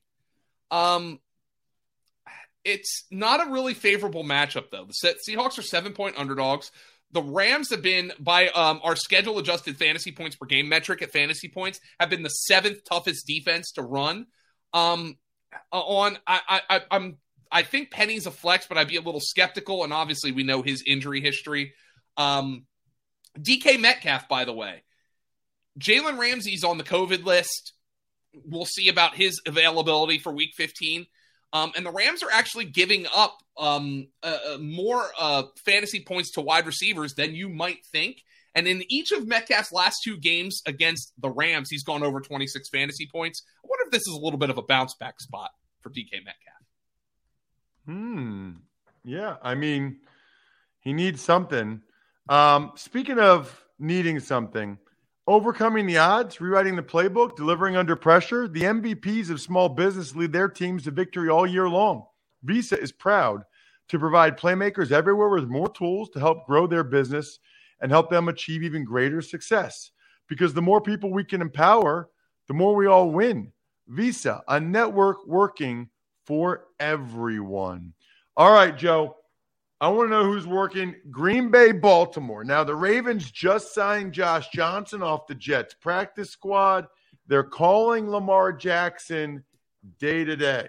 Um, 0.71 1.19
it's 2.63 3.05
not 3.12 3.45
a 3.45 3.51
really 3.51 3.74
favorable 3.74 4.24
matchup, 4.24 4.71
though. 4.71 4.86
The 4.86 5.15
Seahawks 5.27 5.57
are 5.57 5.63
seven 5.63 5.93
point 5.93 6.15
underdogs. 6.17 6.71
The 7.12 7.21
Rams 7.21 7.69
have 7.69 7.81
been, 7.81 8.12
by 8.19 8.50
um, 8.50 8.81
our 8.83 8.97
schedule 8.97 9.38
adjusted 9.38 9.77
fantasy 9.77 10.12
points 10.12 10.36
per 10.36 10.45
game 10.45 10.67
metric 10.67 11.01
at 11.01 11.12
fantasy 11.12 11.47
points, 11.47 11.79
have 12.00 12.09
been 12.09 12.24
the 12.24 12.29
seventh 12.29 12.83
toughest 12.83 13.25
defense 13.25 13.71
to 13.74 13.81
run. 13.81 14.27
Um, 14.74 15.17
on 15.71 16.17
I, 16.27 16.62
I, 16.69 16.81
I'm 16.91 17.17
I 17.51 17.63
think 17.63 17.91
Penny's 17.91 18.25
a 18.25 18.31
flex, 18.31 18.67
but 18.67 18.77
I'd 18.77 18.87
be 18.87 18.97
a 18.97 19.01
little 19.01 19.21
skeptical. 19.21 19.83
And 19.83 19.93
obviously, 19.93 20.31
we 20.31 20.43
know 20.43 20.61
his 20.61 20.83
injury 20.85 21.21
history. 21.21 21.73
Um, 22.17 22.65
DK 23.37 23.79
Metcalf, 23.79 24.27
by 24.27 24.45
the 24.45 24.53
way, 24.53 24.83
Jalen 25.79 26.17
Ramsey's 26.17 26.63
on 26.63 26.77
the 26.77 26.83
COVID 26.83 27.23
list. 27.23 27.73
We'll 28.45 28.65
see 28.65 28.89
about 28.89 29.15
his 29.15 29.41
availability 29.45 30.19
for 30.19 30.33
Week 30.33 30.51
15. 30.55 31.05
Um, 31.53 31.71
and 31.75 31.85
the 31.85 31.91
Rams 31.91 32.23
are 32.23 32.31
actually 32.31 32.65
giving 32.65 33.05
up 33.15 33.37
um, 33.57 34.07
uh, 34.21 34.37
uh, 34.53 34.57
more 34.57 35.03
uh, 35.17 35.43
fantasy 35.65 36.03
points 36.03 36.31
to 36.33 36.41
wide 36.41 36.65
receivers 36.65 37.13
than 37.13 37.35
you 37.35 37.49
might 37.49 37.85
think. 37.91 38.17
And 38.53 38.67
in 38.67 38.83
each 38.89 39.11
of 39.11 39.27
Metcalf's 39.27 39.71
last 39.71 39.97
two 40.03 40.17
games 40.17 40.61
against 40.65 41.13
the 41.19 41.29
Rams, 41.29 41.69
he's 41.69 41.83
gone 41.83 42.03
over 42.03 42.19
26 42.19 42.69
fantasy 42.69 43.07
points. 43.11 43.43
I 43.63 43.67
wonder 43.67 43.85
if 43.85 43.91
this 43.91 44.07
is 44.07 44.13
a 44.13 44.23
little 44.23 44.39
bit 44.39 44.49
of 44.49 44.57
a 44.57 44.63
bounce 44.63 44.95
back 44.99 45.19
spot 45.19 45.51
for 45.81 45.89
DK 45.89 46.25
Metcalf. 46.25 46.56
Hmm. 47.88 48.51
Yeah. 49.03 49.38
I 49.41 49.56
mean, 49.56 50.00
he 50.82 50.94
needs 50.94 51.22
something. 51.22 51.82
Um, 52.27 52.74
speaking 52.75 53.17
of 53.17 53.65
needing 53.79 54.20
something, 54.20 54.77
overcoming 55.25 55.86
the 55.86 55.98
odds, 55.98 56.41
rewriting 56.41 56.75
the 56.75 56.84
playbook, 56.84 57.38
delivering 57.38 57.77
under 57.77 57.96
pressure, 57.96 58.48
the 58.48 58.63
MVPs 58.63 59.29
of 59.29 59.39
small 59.39 59.70
business 59.70 60.15
lead 60.15 60.34
their 60.34 60.50
teams 60.50 60.84
to 60.84 60.91
victory 60.91 61.29
all 61.29 61.48
year 61.48 61.70
long. 61.70 62.06
Visa 62.44 62.79
is 62.79 62.91
proud 62.91 63.44
to 63.88 63.98
provide 63.98 64.38
playmakers 64.38 64.91
everywhere 64.91 65.29
with 65.29 65.48
more 65.48 65.70
tools 65.70 66.10
to 66.10 66.20
help 66.20 66.46
grow 66.46 66.67
their 66.67 66.84
business 66.84 67.39
and 67.82 67.89
help 67.89 68.10
them 68.10 68.27
achieve 68.27 68.63
even 68.63 68.84
greater 68.84 69.22
success. 69.22 69.91
Because 70.27 70.53
the 70.53 70.62
more 70.62 70.82
people 70.82 71.12
we 71.12 71.24
can 71.24 71.41
empower, 71.41 72.10
the 72.50 72.53
more 72.53 72.75
we 72.75 72.88
all 72.88 73.12
win. 73.12 73.53
Visa, 73.88 74.44
a 74.50 74.60
network 74.60 75.25
working 75.25 75.89
for 76.27 76.65
everyone. 76.79 77.93
All 78.36 78.51
right, 78.51 78.77
Joe. 78.77 79.15
I 79.79 79.89
want 79.89 80.07
to 80.07 80.12
know 80.12 80.24
who's 80.24 80.46
working 80.48 80.96
Green 81.10 81.50
Bay, 81.50 81.72
Baltimore. 81.72 82.43
Now, 82.43 82.63
the 82.63 82.75
Ravens 82.75 83.31
just 83.31 83.74
signed 83.74 84.13
Josh 84.13 84.50
Johnson 84.50 85.01
off 85.01 85.27
the 85.27 85.36
Jets 85.36 85.74
practice 85.75 86.31
squad. 86.31 86.88
They're 87.27 87.43
calling 87.43 88.10
Lamar 88.10 88.53
Jackson 88.53 89.43
day 90.00 90.24
to 90.24 90.36
day. 90.36 90.67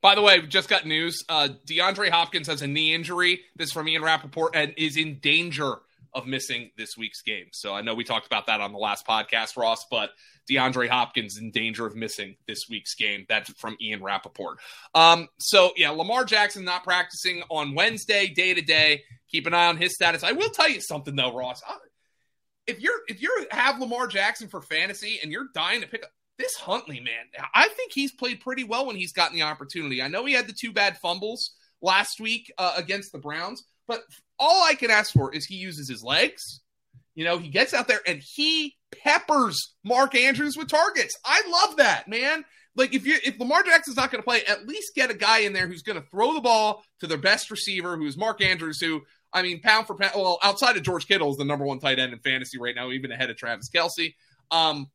By 0.00 0.14
the 0.14 0.22
way, 0.22 0.40
just 0.42 0.68
got 0.68 0.86
news. 0.86 1.24
Uh, 1.28 1.48
DeAndre 1.66 2.10
Hopkins 2.10 2.46
has 2.46 2.62
a 2.62 2.66
knee 2.68 2.94
injury. 2.94 3.40
This 3.56 3.72
from 3.72 3.88
Ian 3.88 4.02
Rapoport 4.02 4.54
and 4.54 4.72
is 4.76 4.96
in 4.96 5.18
danger 5.18 5.78
of 6.14 6.26
missing 6.26 6.70
this 6.76 6.96
week's 6.96 7.22
game. 7.22 7.46
So 7.52 7.74
I 7.74 7.82
know 7.82 7.94
we 7.94 8.04
talked 8.04 8.26
about 8.26 8.46
that 8.46 8.60
on 8.60 8.72
the 8.72 8.78
last 8.78 9.06
podcast, 9.06 9.56
Ross, 9.56 9.84
but 9.90 10.10
DeAndre 10.50 10.88
Hopkins 10.88 11.38
in 11.38 11.50
danger 11.50 11.86
of 11.86 11.96
missing 11.96 12.36
this 12.46 12.66
week's 12.68 12.94
game. 12.94 13.26
That's 13.28 13.50
from 13.54 13.76
Ian 13.80 14.02
Rapoport. 14.02 14.58
Um, 14.94 15.28
so 15.38 15.72
yeah, 15.76 15.90
Lamar 15.90 16.24
Jackson 16.24 16.64
not 16.64 16.84
practicing 16.84 17.42
on 17.50 17.74
Wednesday, 17.74 18.28
day 18.28 18.54
to 18.54 18.62
day. 18.62 19.02
Keep 19.30 19.46
an 19.46 19.54
eye 19.54 19.66
on 19.66 19.76
his 19.76 19.94
status. 19.94 20.22
I 20.22 20.32
will 20.32 20.50
tell 20.50 20.68
you 20.68 20.80
something 20.80 21.16
though, 21.16 21.36
Ross. 21.36 21.62
If 22.66 22.80
you're 22.80 23.00
if 23.08 23.22
you 23.22 23.46
have 23.50 23.80
Lamar 23.80 24.06
Jackson 24.06 24.48
for 24.48 24.60
fantasy 24.60 25.20
and 25.22 25.30
you're 25.30 25.48
dying 25.54 25.80
to 25.80 25.86
pick 25.86 26.02
up 26.02 26.10
this 26.38 26.54
Huntley 26.56 27.00
man, 27.00 27.24
I 27.54 27.68
think 27.68 27.92
he's 27.92 28.12
played 28.12 28.40
pretty 28.40 28.64
well 28.64 28.86
when 28.86 28.96
he's 28.96 29.12
gotten 29.12 29.36
the 29.36 29.42
opportunity. 29.42 30.02
I 30.02 30.08
know 30.08 30.24
he 30.24 30.34
had 30.34 30.46
the 30.46 30.52
two 30.52 30.72
bad 30.72 30.98
fumbles 30.98 31.52
last 31.82 32.20
week 32.20 32.52
uh, 32.58 32.74
against 32.76 33.12
the 33.12 33.18
Browns, 33.18 33.64
but 33.86 34.02
all 34.38 34.64
I 34.64 34.74
can 34.74 34.90
ask 34.90 35.12
for 35.12 35.34
is 35.34 35.46
he 35.46 35.56
uses 35.56 35.88
his 35.88 36.02
legs. 36.02 36.60
You 37.14 37.24
know, 37.24 37.38
he 37.38 37.48
gets 37.48 37.72
out 37.72 37.88
there 37.88 38.00
and 38.06 38.22
he 38.22 38.76
peppers 39.02 39.74
Mark 39.84 40.14
Andrews 40.14 40.56
with 40.56 40.68
targets. 40.68 41.16
I 41.24 41.42
love 41.48 41.78
that, 41.78 42.08
man. 42.08 42.44
Like 42.74 42.94
if 42.94 43.06
you 43.06 43.16
if 43.24 43.38
Lamar 43.38 43.62
Jackson's 43.62 43.96
not 43.96 44.10
going 44.10 44.22
to 44.22 44.26
play, 44.26 44.44
at 44.44 44.66
least 44.66 44.94
get 44.94 45.10
a 45.10 45.14
guy 45.14 45.40
in 45.40 45.54
there 45.54 45.66
who's 45.66 45.82
going 45.82 46.00
to 46.00 46.06
throw 46.08 46.34
the 46.34 46.42
ball 46.42 46.84
to 47.00 47.06
their 47.06 47.16
best 47.16 47.50
receiver, 47.50 47.96
who's 47.96 48.18
Mark 48.18 48.42
Andrews, 48.42 48.80
who 48.80 49.02
I 49.32 49.42
mean, 49.42 49.60
pound 49.60 49.86
for 49.86 49.94
pound, 49.94 50.12
well, 50.14 50.38
outside 50.42 50.76
of 50.76 50.82
George 50.82 51.06
Kittle 51.06 51.30
is 51.30 51.36
the 51.36 51.44
number 51.44 51.64
one 51.64 51.78
tight 51.78 51.98
end 51.98 52.12
in 52.12 52.18
fantasy 52.18 52.58
right 52.58 52.74
now, 52.74 52.90
even 52.90 53.10
ahead 53.10 53.30
of 53.30 53.36
Travis 53.36 53.70
Kelce. 53.70 54.14
Um, 54.50 54.90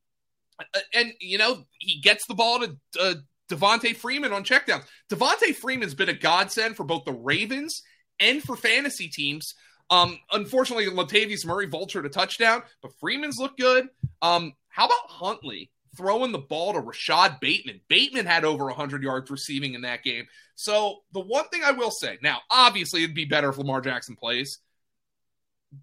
and 0.93 1.13
you 1.19 1.37
know 1.37 1.65
he 1.79 1.99
gets 1.99 2.25
the 2.27 2.35
ball 2.35 2.59
to 2.59 2.75
uh, 2.99 3.15
Devonta 3.49 3.95
Freeman 3.95 4.31
on 4.31 4.43
checkdowns. 4.43 4.85
Devonta 5.09 5.55
Freeman's 5.55 5.95
been 5.95 6.09
a 6.09 6.13
godsend 6.13 6.75
for 6.75 6.83
both 6.83 7.03
the 7.05 7.13
Ravens 7.13 7.81
and 8.21 8.41
for 8.41 8.55
fantasy 8.55 9.09
teams. 9.09 9.55
Um, 9.89 10.17
unfortunately, 10.31 10.85
Latavius 10.85 11.45
Murray 11.45 11.67
vultured 11.67 12.05
a 12.05 12.09
touchdown, 12.09 12.63
but 12.81 12.97
Freeman's 12.99 13.37
looked 13.37 13.59
good. 13.59 13.89
Um, 14.21 14.53
how 14.69 14.85
about 14.85 15.09
Huntley 15.09 15.69
throwing 15.97 16.31
the 16.31 16.37
ball 16.37 16.73
to 16.73 16.79
Rashod 16.79 17.41
Bateman? 17.41 17.81
Bateman 17.89 18.25
had 18.25 18.45
over 18.45 18.65
100 18.65 19.03
yards 19.03 19.29
receiving 19.29 19.73
in 19.73 19.81
that 19.81 20.03
game. 20.03 20.27
So 20.55 20.99
the 21.11 21.19
one 21.19 21.49
thing 21.49 21.63
I 21.65 21.71
will 21.71 21.91
say 21.91 22.19
now, 22.21 22.37
obviously, 22.49 23.03
it'd 23.03 23.15
be 23.15 23.25
better 23.25 23.49
if 23.49 23.57
Lamar 23.57 23.81
Jackson 23.81 24.15
plays. 24.15 24.59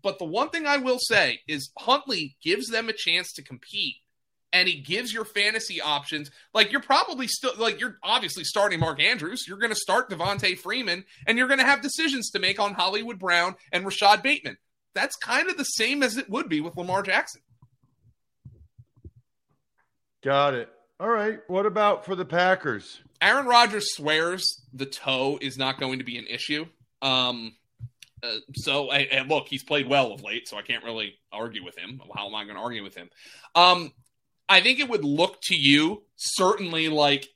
But 0.03 0.19
the 0.19 0.25
one 0.25 0.51
thing 0.51 0.67
I 0.67 0.79
will 0.79 0.99
say 0.99 1.41
is 1.47 1.71
Huntley 1.79 2.37
gives 2.43 2.69
them 2.69 2.89
a 2.89 2.95
chance 2.95 3.33
to 3.35 3.43
compete 3.43 3.97
and 4.53 4.69
he 4.69 4.81
gives 4.81 5.13
your 5.13 5.25
fantasy 5.25 5.81
options. 5.81 6.31
Like 6.55 6.73
you're 6.73 6.81
probably 6.81 7.29
still 7.29 7.53
like 7.59 7.81
you're 7.81 7.99
obviously 8.03 8.45
starting 8.45 8.81
Mark 8.81 9.01
Andrews. 9.01 9.47
You're 9.47 9.59
going 9.59 9.73
to 9.73 9.77
start 9.77 10.11
Devonta 10.11 10.59
Freeman, 10.59 11.05
and 11.27 11.39
you're 11.39 11.49
going 11.49 11.61
to 11.61 11.67
have 11.67 11.83
decisions 11.83 12.31
to 12.31 12.39
make 12.39 12.59
on 12.59 12.75
Hollywood 12.75 13.19
Brown 13.19 13.57
and 13.73 13.85
Rashod 13.85 14.23
Bateman. 14.23 14.57
That's 14.95 15.17
kind 15.17 15.49
of 15.49 15.57
the 15.57 15.65
same 15.65 16.03
as 16.03 16.17
it 16.17 16.31
would 16.31 16.49
be 16.49 16.61
with 16.61 16.77
Lamar 16.77 17.03
Jackson. 17.03 17.43
Got 20.25 20.55
it. 20.55 20.69
All 20.99 21.09
right. 21.09 21.39
What 21.47 21.67
about 21.67 22.05
for 22.05 22.17
the 22.17 22.25
Packers? 22.25 23.01
Aaron 23.21 23.47
Rodgers 23.47 23.95
swears 23.95 24.63
the 24.73 24.87
toe 24.87 25.39
is 25.41 25.57
not 25.57 25.79
going 25.79 25.99
to 25.99 26.05
be 26.05 26.19
an 26.19 26.27
issue. 26.27 26.67
Um, 27.03 27.55
uh, 28.23 28.39
so, 28.55 28.91
and 28.91 29.29
look, 29.29 29.47
he's 29.49 29.63
played 29.63 29.89
well 29.89 30.13
of 30.13 30.23
late, 30.23 30.49
so 30.49 30.57
I 30.57 30.63
can't 30.63 30.83
really 30.83 31.15
argue 31.33 31.65
with 31.65 31.79
him. 31.79 32.01
How 32.17 32.27
am 32.27 32.35
I 32.35 32.45
going 32.45 32.57
to 32.57 32.63
argue 32.63 32.83
with 32.83 32.97
him? 32.97 33.09
Um, 33.55 33.93
I 34.49 34.61
think 34.61 34.81
it 34.81 34.89
would 34.89 35.05
look 35.05 35.39
to 35.45 35.57
you 35.57 36.03
certainly 36.17 36.89
like 36.89 37.29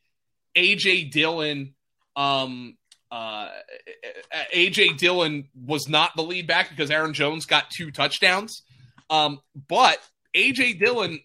AJ 0.57 1.11
Dillon. 1.11 1.75
Um, 2.16 2.76
uh, 3.11 3.49
AJ 4.54 4.99
Dillon 4.99 5.49
was 5.54 5.88
not 5.88 6.16
the 6.16 6.23
lead 6.23 6.47
back 6.47 6.71
because 6.71 6.90
Aaron 6.90 7.12
Jones 7.12 7.47
got 7.47 7.71
two 7.71 7.90
touchdowns. 7.90 8.62
Um, 9.11 9.40
but 9.69 9.99
AJ 10.35 10.78
Dillon 10.78 11.21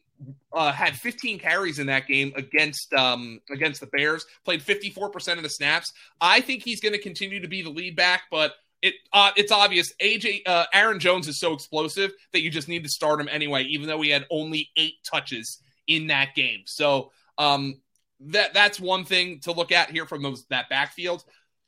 uh, 0.52 0.72
had 0.72 0.96
15 0.96 1.40
carries 1.40 1.80
in 1.80 1.88
that 1.88 2.08
game 2.08 2.34
against 2.36 2.94
um, 2.94 3.40
against 3.50 3.80
the 3.80 3.88
Bears. 3.88 4.26
Played 4.44 4.62
54 4.64 5.10
percent 5.10 5.38
of 5.38 5.44
the 5.44 5.50
snaps. 5.50 5.92
I 6.20 6.42
think 6.42 6.64
he's 6.64 6.82
going 6.82 6.94
to 6.94 7.02
continue 7.02 7.40
to 7.42 7.48
be 7.48 7.62
the 7.62 7.70
lead 7.70 7.96
back, 7.96 8.24
but 8.30 8.54
it 8.82 8.96
uh, 9.14 9.32
it's 9.38 9.52
obvious. 9.52 9.94
AJ 10.02 10.42
uh, 10.46 10.66
Aaron 10.74 11.00
Jones 11.00 11.28
is 11.28 11.40
so 11.40 11.54
explosive 11.54 12.12
that 12.34 12.42
you 12.42 12.50
just 12.50 12.68
need 12.68 12.84
to 12.84 12.90
start 12.90 13.22
him 13.22 13.30
anyway, 13.32 13.64
even 13.64 13.88
though 13.88 14.02
he 14.02 14.10
had 14.10 14.26
only 14.30 14.70
eight 14.76 14.96
touches 15.10 15.62
in 15.88 16.08
that 16.08 16.36
game. 16.36 16.62
So 16.66 17.12
um, 17.38 17.82
that 18.20 18.54
that's 18.54 18.80
one 18.80 19.06
thing 19.06 19.40
to 19.42 19.52
look 19.52 19.72
at 19.72 19.92
here 19.92 20.06
from 20.06 20.22
those 20.24 20.46
that 20.50 20.70
backfield. 20.70 21.24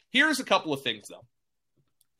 Here's 0.09 0.39
a 0.39 0.43
couple 0.43 0.73
of 0.73 0.81
things 0.81 1.07
though. 1.09 1.25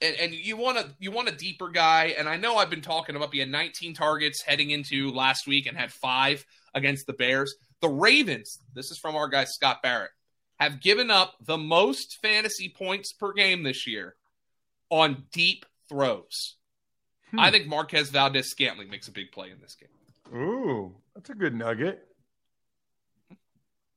And, 0.02 0.16
and 0.20 0.34
you 0.34 0.56
want 0.56 0.78
a 0.78 0.90
you 1.00 1.12
want 1.12 1.30
a 1.30 1.36
deeper 1.36 1.70
guy, 1.70 2.16
and 2.18 2.30
I 2.30 2.38
know 2.38 2.58
I've 2.58 2.70
been 2.70 2.82
talking 2.82 3.16
about 3.16 3.34
he 3.34 3.40
had 3.40 3.50
19 3.50 3.94
targets 3.94 4.42
heading 4.44 4.70
into 4.70 5.12
last 5.12 5.48
week 5.48 5.66
and 5.66 5.78
had 5.78 5.92
five 5.92 6.46
against 6.74 7.06
the 7.08 7.14
Bears. 7.14 7.56
The 7.82 7.90
Ravens, 7.90 8.60
this 8.74 8.92
is 8.92 8.98
from 8.98 9.16
our 9.16 9.28
guy 9.28 9.46
Scott 9.46 9.82
Barrett, 9.82 10.12
have 10.60 10.82
given 10.82 11.10
up 11.10 11.36
the 11.42 11.58
most 11.58 12.18
fantasy 12.22 12.70
points 12.70 13.14
per 13.14 13.34
game 13.34 13.64
this 13.64 13.88
year 13.88 14.16
on 14.90 15.26
deep 15.32 15.66
throws. 15.88 16.56
Hmm. 17.32 17.40
I 17.40 17.52
think 17.52 17.68
Marquez 17.68 18.10
Valdes 18.10 18.50
Scantling 18.50 18.90
makes 18.90 19.08
a 19.08 19.12
big 19.12 19.32
play 19.32 19.52
in 19.52 19.60
this 19.60 19.76
game. 19.76 20.40
Ooh, 20.40 20.96
that's 21.20 21.32
a 21.32 21.36
good 21.36 21.54
nugget. 21.54 22.08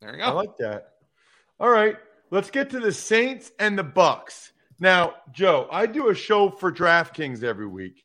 There 0.00 0.11
you 0.11 0.19
go. 0.19 0.25
I 0.25 0.31
like 0.31 0.57
that. 0.59 0.95
All 1.61 1.71
right, 1.71 1.97
let's 2.33 2.50
get 2.50 2.69
to 2.71 2.81
the 2.81 2.93
Saints 2.93 3.52
and 3.61 3.79
the 3.79 3.85
Bucks. 3.85 4.50
Now, 4.81 5.14
Joe, 5.31 5.69
I 5.71 5.87
do 5.87 6.09
a 6.09 6.14
show 6.17 6.50
for 6.50 6.73
DraftKings 6.73 7.45
every 7.45 7.69
week, 7.69 8.05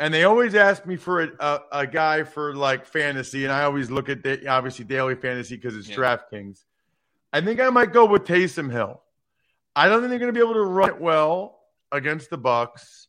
and 0.00 0.12
they 0.12 0.24
always 0.24 0.56
ask 0.56 0.84
me 0.84 0.96
for 0.96 1.22
a, 1.22 1.28
a, 1.38 1.60
a 1.70 1.86
guy 1.86 2.24
for 2.24 2.56
like 2.56 2.84
fantasy, 2.84 3.44
and 3.44 3.52
I 3.52 3.62
always 3.62 3.88
look 3.88 4.08
at 4.08 4.24
the, 4.24 4.48
obviously 4.48 4.84
daily 4.84 5.14
fantasy 5.14 5.54
because 5.54 5.76
it's 5.76 5.88
yeah. 5.88 5.96
DraftKings. 5.96 6.64
I 7.32 7.42
think 7.42 7.60
I 7.60 7.70
might 7.70 7.92
go 7.92 8.04
with 8.04 8.24
Taysom 8.24 8.72
Hill. 8.72 9.00
I 9.76 9.88
don't 9.88 10.00
think 10.00 10.10
they're 10.10 10.18
going 10.18 10.34
to 10.34 10.38
be 10.38 10.44
able 10.44 10.54
to 10.54 10.62
run 10.62 10.88
it 10.88 11.00
well 11.00 11.60
against 11.92 12.30
the 12.30 12.38
Bucks, 12.38 13.06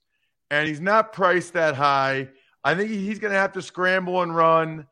and 0.52 0.68
he's 0.68 0.82
not 0.82 1.14
priced 1.14 1.54
that 1.54 1.74
high. 1.74 2.30
I 2.64 2.76
think 2.76 2.92
he's 2.92 3.18
going 3.18 3.34
to 3.34 3.40
have 3.40 3.54
to 3.54 3.64
scramble 3.64 4.22
and 4.22 4.36
run 4.36 4.86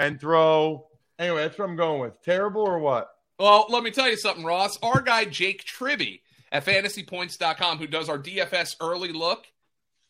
and 0.00 0.18
throw. 0.18 0.86
Anyway, 1.18 1.42
that's 1.42 1.58
what 1.58 1.68
I'm 1.68 1.76
going 1.76 2.00
with. 2.00 2.20
Terrible 2.22 2.62
or 2.62 2.78
what? 2.78 3.10
Well, 3.38 3.66
let 3.68 3.82
me 3.82 3.90
tell 3.90 4.08
you 4.08 4.16
something, 4.16 4.44
Ross. 4.44 4.78
Our 4.82 5.02
guy 5.02 5.26
Jake 5.26 5.64
Tribbey 5.64 6.20
at 6.50 6.64
fantasypoints.com, 6.64 7.78
who 7.78 7.86
does 7.86 8.08
our 8.08 8.18
DFS 8.18 8.76
early 8.80 9.12
look, 9.12 9.46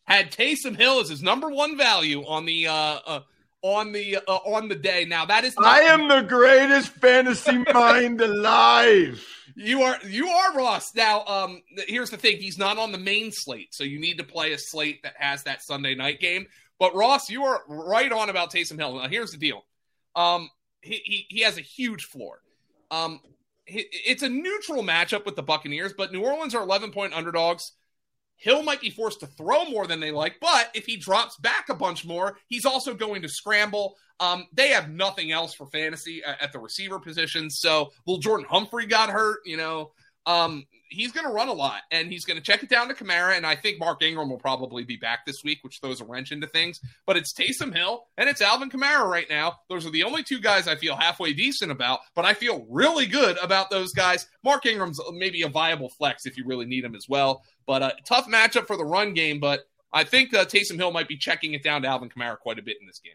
had 0.05 0.31
Taysom 0.31 0.75
Hill 0.75 1.01
as 1.01 1.09
his 1.09 1.21
number 1.21 1.49
one 1.49 1.77
value 1.77 2.23
on 2.25 2.45
the 2.45 2.67
uh, 2.67 2.99
uh 3.05 3.19
on 3.61 3.91
the 3.91 4.17
uh, 4.27 4.31
on 4.31 4.69
the 4.69 4.75
day. 4.75 5.05
Now 5.05 5.25
that 5.25 5.43
is 5.43 5.55
not- 5.57 5.67
I 5.67 5.81
am 5.81 6.07
the 6.07 6.21
greatest 6.21 6.89
fantasy 6.93 7.63
mind 7.73 8.21
alive. 8.21 9.23
You 9.55 9.81
are 9.83 9.97
you 10.07 10.29
are 10.29 10.55
Ross. 10.55 10.95
Now, 10.95 11.25
um, 11.25 11.61
here's 11.87 12.09
the 12.09 12.17
thing: 12.17 12.37
he's 12.37 12.57
not 12.57 12.77
on 12.77 12.91
the 12.91 12.97
main 12.97 13.31
slate, 13.33 13.73
so 13.73 13.83
you 13.83 13.99
need 13.99 14.17
to 14.17 14.23
play 14.23 14.53
a 14.53 14.57
slate 14.57 15.03
that 15.03 15.15
has 15.17 15.43
that 15.43 15.61
Sunday 15.63 15.95
night 15.95 16.19
game. 16.21 16.47
But 16.79 16.95
Ross, 16.95 17.29
you 17.29 17.43
are 17.43 17.61
right 17.67 18.11
on 18.11 18.29
about 18.29 18.51
Taysom 18.51 18.79
Hill. 18.79 18.95
Now, 18.95 19.07
here's 19.07 19.31
the 19.31 19.37
deal: 19.37 19.63
um, 20.15 20.49
he, 20.81 21.01
he 21.03 21.25
he 21.29 21.41
has 21.41 21.57
a 21.57 21.61
huge 21.61 22.05
floor. 22.05 22.41
Um, 22.89 23.21
it's 23.65 24.23
a 24.23 24.29
neutral 24.29 24.83
matchup 24.83 25.25
with 25.25 25.35
the 25.35 25.43
Buccaneers, 25.43 25.93
but 25.93 26.11
New 26.11 26.23
Orleans 26.23 26.55
are 26.55 26.63
11 26.63 26.91
point 26.91 27.13
underdogs. 27.13 27.71
Hill 28.35 28.63
might 28.63 28.81
be 28.81 28.89
forced 28.89 29.19
to 29.19 29.27
throw 29.27 29.65
more 29.65 29.85
than 29.85 29.99
they 29.99 30.11
like, 30.11 30.37
but 30.41 30.71
if 30.73 30.87
he 30.87 30.97
drops 30.97 31.37
back 31.37 31.69
a 31.69 31.75
bunch 31.75 32.03
more, 32.03 32.37
he's 32.47 32.65
also 32.65 32.95
going 32.95 33.21
to 33.21 33.29
scramble. 33.29 33.95
Um, 34.19 34.47
they 34.51 34.69
have 34.69 34.89
nothing 34.89 35.31
else 35.31 35.53
for 35.53 35.67
fantasy 35.67 36.23
at 36.23 36.51
the 36.51 36.59
receiver 36.59 36.99
position. 36.99 37.51
So, 37.51 37.91
little 38.07 38.19
Jordan 38.19 38.47
Humphrey 38.49 38.87
got 38.87 39.09
hurt. 39.09 39.41
You 39.45 39.57
know, 39.57 39.91
um, 40.25 40.65
he's 40.89 41.11
going 41.11 41.25
to 41.25 41.31
run 41.31 41.47
a 41.47 41.53
lot 41.53 41.81
and 41.89 42.11
he's 42.11 42.25
going 42.25 42.37
to 42.37 42.43
check 42.43 42.61
it 42.63 42.69
down 42.69 42.87
to 42.89 42.93
Kamara. 42.93 43.35
And 43.37 43.45
I 43.45 43.55
think 43.55 43.79
Mark 43.79 44.03
Ingram 44.03 44.29
will 44.29 44.37
probably 44.37 44.83
be 44.83 44.97
back 44.97 45.25
this 45.25 45.43
week, 45.43 45.59
which 45.63 45.79
throws 45.79 46.01
a 46.01 46.05
wrench 46.05 46.31
into 46.31 46.47
things. 46.47 46.79
But 47.07 47.17
it's 47.17 47.33
Taysom 47.33 47.75
Hill 47.75 48.05
and 48.17 48.29
it's 48.29 48.41
Alvin 48.41 48.69
Kamara 48.69 49.05
right 49.05 49.27
now. 49.29 49.59
Those 49.69 49.85
are 49.85 49.91
the 49.91 50.03
only 50.03 50.21
two 50.21 50.39
guys 50.39 50.67
I 50.67 50.75
feel 50.75 50.95
halfway 50.95 51.33
decent 51.33 51.71
about, 51.71 52.01
but 52.13 52.25
I 52.25 52.33
feel 52.33 52.65
really 52.69 53.07
good 53.07 53.37
about 53.41 53.69
those 53.69 53.93
guys. 53.93 54.27
Mark 54.43 54.65
Ingram's 54.65 54.99
maybe 55.13 55.41
a 55.43 55.49
viable 55.49 55.89
flex 55.89 56.25
if 56.25 56.37
you 56.37 56.45
really 56.45 56.65
need 56.65 56.83
him 56.83 56.95
as 56.95 57.07
well. 57.09 57.43
But 57.65 57.81
a 57.81 57.85
uh, 57.85 57.91
tough 58.05 58.27
matchup 58.27 58.67
for 58.67 58.77
the 58.77 58.85
run 58.85 59.13
game. 59.13 59.39
But 59.39 59.61
I 59.93 60.03
think 60.03 60.33
uh, 60.33 60.45
Taysom 60.45 60.75
Hill 60.75 60.91
might 60.91 61.07
be 61.07 61.17
checking 61.17 61.53
it 61.53 61.63
down 61.63 61.81
to 61.83 61.87
Alvin 61.87 62.09
Kamara 62.09 62.37
quite 62.37 62.59
a 62.59 62.63
bit 62.63 62.77
in 62.81 62.87
this 62.87 62.99
game. 62.99 63.13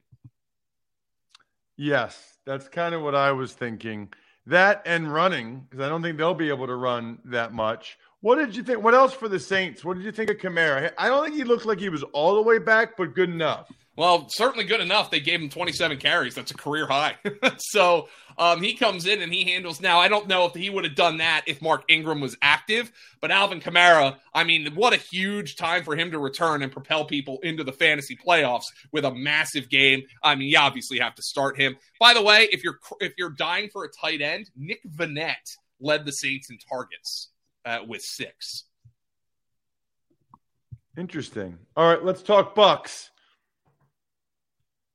Yes, 1.77 2.39
that's 2.47 2.69
kind 2.69 2.95
of 2.95 3.03
what 3.03 3.15
I 3.15 3.33
was 3.33 3.53
thinking. 3.53 4.13
That 4.47 4.83
and 4.87 5.13
running, 5.13 5.67
because 5.69 5.85
I 5.85 5.89
don't 5.89 6.03
think 6.03 6.19
they'll 6.19 6.35
be 6.35 6.49
able 6.49 6.69
to 6.69 6.77
run 6.77 7.19
that 7.25 7.53
much. 7.53 7.99
What 8.21 8.37
did 8.37 8.57
you 8.57 8.63
think? 8.63 8.83
What 8.83 8.95
else 8.95 9.13
for 9.13 9.29
the 9.29 9.41
Saints? 9.41 9.85
What 9.85 9.97
did 9.97 10.05
you 10.05 10.13
think 10.13 10.31
of 10.31 10.39
Kamara? 10.39 10.93
I 10.97 11.09
don't 11.09 11.25
think 11.25 11.37
he 11.37 11.45
looked 11.45 11.67
like 11.67 11.81
he 11.81 11.89
was 11.89 12.03
all 12.13 12.37
the 12.37 12.43
way 12.43 12.59
back, 12.59 12.97
but 12.97 13.15
good 13.15 13.31
enough. 13.31 13.71
Well, 13.97 14.29
certainly 14.29 14.65
good 14.65 14.81
enough. 14.81 15.11
They 15.11 15.21
gave 15.21 15.41
him 15.41 15.49
27 15.49 15.97
carries. 15.99 16.35
That's 16.35 16.51
a 16.51 16.57
career 16.57 16.87
high. 16.87 17.17
so 17.59 18.09
um, 18.37 18.63
he 18.63 18.75
comes 18.75 19.07
in 19.07 19.23
and 19.23 19.33
he 19.33 19.45
handles. 19.45 19.81
Now, 19.81 19.99
I 19.99 20.09
don't 20.09 20.29
know 20.29 20.45
if 20.45 20.55
he 20.55 20.69
would 20.69 20.85
have 20.85 20.95
done 20.95 21.17
that 21.19 21.45
if 21.47 21.63
Mark 21.63 21.85
Ingram 21.89 22.21
was 22.21 22.37
active, 22.43 22.93
but 23.23 23.31
Alvin 23.31 23.61
Kamara, 23.61 24.17
I 24.35 24.45
mean, 24.45 24.75
what 24.75 24.93
a 24.93 24.99
huge 24.99 25.57
time 25.57 25.83
for 25.83 25.97
him 25.97 26.11
to 26.11 26.19
return 26.19 26.63
and 26.63 26.71
propel 26.71 27.07
people 27.07 27.39
into 27.43 27.65
the 27.65 27.73
fantasy 27.73 28.17
playoffs 28.17 28.67
with 28.93 29.07
a 29.07 29.15
massive 29.15 29.71
game. 29.71 30.03
I 30.23 30.35
mean, 30.35 30.49
you 30.49 30.59
obviously 30.59 30.99
have 30.99 31.15
to 31.15 31.23
start 31.23 31.59
him. 31.59 31.77
By 31.99 32.13
the 32.13 32.23
way, 32.23 32.49
if 32.53 32.63
you're 32.63 32.79
if 33.01 33.15
you're 33.17 33.31
dying 33.31 33.71
for 33.73 33.85
a 33.85 33.89
tight 33.89 34.21
end, 34.21 34.51
Nick 34.55 34.81
Vannett 34.87 35.57
led 35.81 36.05
the 36.05 36.13
Saints 36.13 36.51
in 36.51 36.59
targets 36.69 37.31
uh, 37.65 37.79
with 37.87 38.03
six. 38.03 38.65
Interesting. 40.99 41.59
All 41.77 41.89
right, 41.89 42.03
let's 42.05 42.23
talk 42.23 42.55
Bucks. 42.55 43.11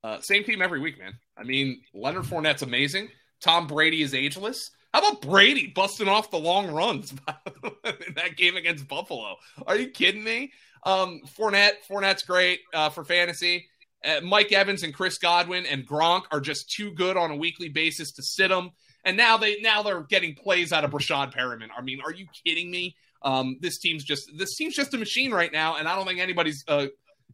Uh, 0.04 0.20
same 0.22 0.44
team 0.44 0.62
every 0.62 0.80
week, 0.80 1.00
man. 1.00 1.14
I 1.38 1.44
mean, 1.44 1.82
Leonard 1.94 2.24
Fournette's 2.24 2.64
amazing. 2.64 3.10
Tom 3.42 3.68
Brady 3.68 4.02
is 4.02 4.14
ageless. 4.14 4.70
How 4.94 5.00
about 5.00 5.22
Brady 5.22 5.68
busting 5.68 6.08
off 6.08 6.32
the 6.32 6.38
long 6.38 6.70
runs 6.72 7.12
in 7.86 8.14
that 8.16 8.36
game 8.36 8.58
against 8.58 8.88
Buffalo? 8.88 9.36
Are 9.66 9.78
you 9.78 9.90
kidding 9.90 10.24
me? 10.24 10.52
Um, 10.84 11.22
Fournette, 11.38 11.74
Fournette's 11.90 12.24
great 12.24 12.60
uh, 12.74 12.90
for 12.90 13.04
fantasy. 13.04 13.68
Uh, 14.04 14.20
Mike 14.22 14.52
Evans 14.52 14.84
and 14.84 14.94
Chris 14.94 15.18
Godwin 15.18 15.66
and 15.66 15.88
Gronk 15.88 16.24
are 16.32 16.42
just 16.42 16.72
too 16.72 16.92
good 16.92 17.18
on 17.18 17.32
a 17.32 17.36
weekly 17.36 17.70
basis 17.70 18.12
to 18.14 18.24
sit 18.24 18.50
them. 18.50 18.72
And 19.06 19.16
now 19.16 19.38
they 19.38 19.60
now 19.62 19.82
they're 19.82 20.04
getting 20.04 20.36
plays 20.36 20.72
out 20.72 20.84
of 20.84 20.92
Breshad 20.92 21.34
Perriman. 21.34 21.70
I 21.76 21.82
mean, 21.82 22.02
are 22.06 22.12
you 22.12 22.28
kidding 22.46 22.70
me? 22.70 22.96
Um, 23.24 23.58
this 23.60 23.78
team's 23.80 24.04
just 24.04 24.30
this 24.38 24.56
team's 24.56 24.76
just 24.76 24.94
a 24.94 24.98
machine 24.98 25.32
right 25.32 25.52
now, 25.52 25.78
and 25.78 25.88
I 25.88 25.96
don't 25.96 26.08
think 26.08 26.20
anybody's 26.20 26.64
uh, 26.68 26.88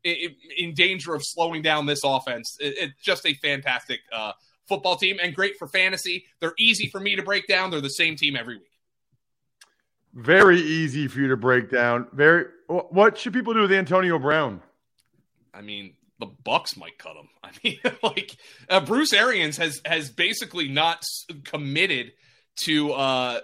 in 0.03 0.73
danger 0.73 1.13
of 1.13 1.21
slowing 1.23 1.61
down 1.61 1.85
this 1.85 2.01
offense. 2.03 2.57
It's 2.59 2.93
just 3.01 3.25
a 3.25 3.33
fantastic 3.35 4.01
uh, 4.11 4.33
football 4.67 4.95
team 4.95 5.17
and 5.21 5.35
great 5.35 5.57
for 5.57 5.67
fantasy. 5.67 6.25
They're 6.39 6.53
easy 6.57 6.87
for 6.87 6.99
me 6.99 7.15
to 7.15 7.23
break 7.23 7.47
down. 7.47 7.71
They're 7.71 7.81
the 7.81 7.89
same 7.89 8.15
team 8.15 8.35
every 8.35 8.57
week. 8.57 8.71
Very 10.13 10.59
easy 10.59 11.07
for 11.07 11.19
you 11.19 11.27
to 11.27 11.37
break 11.37 11.69
down. 11.69 12.07
Very. 12.11 12.45
What 12.67 13.17
should 13.17 13.33
people 13.33 13.53
do 13.53 13.61
with 13.61 13.71
Antonio 13.71 14.17
Brown? 14.17 14.61
I 15.53 15.61
mean, 15.61 15.93
the 16.19 16.25
Bucks 16.25 16.75
might 16.75 16.97
cut 16.97 17.15
him. 17.15 17.29
I 17.43 17.51
mean, 17.63 17.79
like 18.03 18.35
uh, 18.69 18.79
Bruce 18.81 19.13
Arians 19.13 19.57
has 19.57 19.79
has 19.85 20.09
basically 20.09 20.67
not 20.67 21.03
committed 21.43 22.13
to 22.57 22.91
uh 22.91 23.39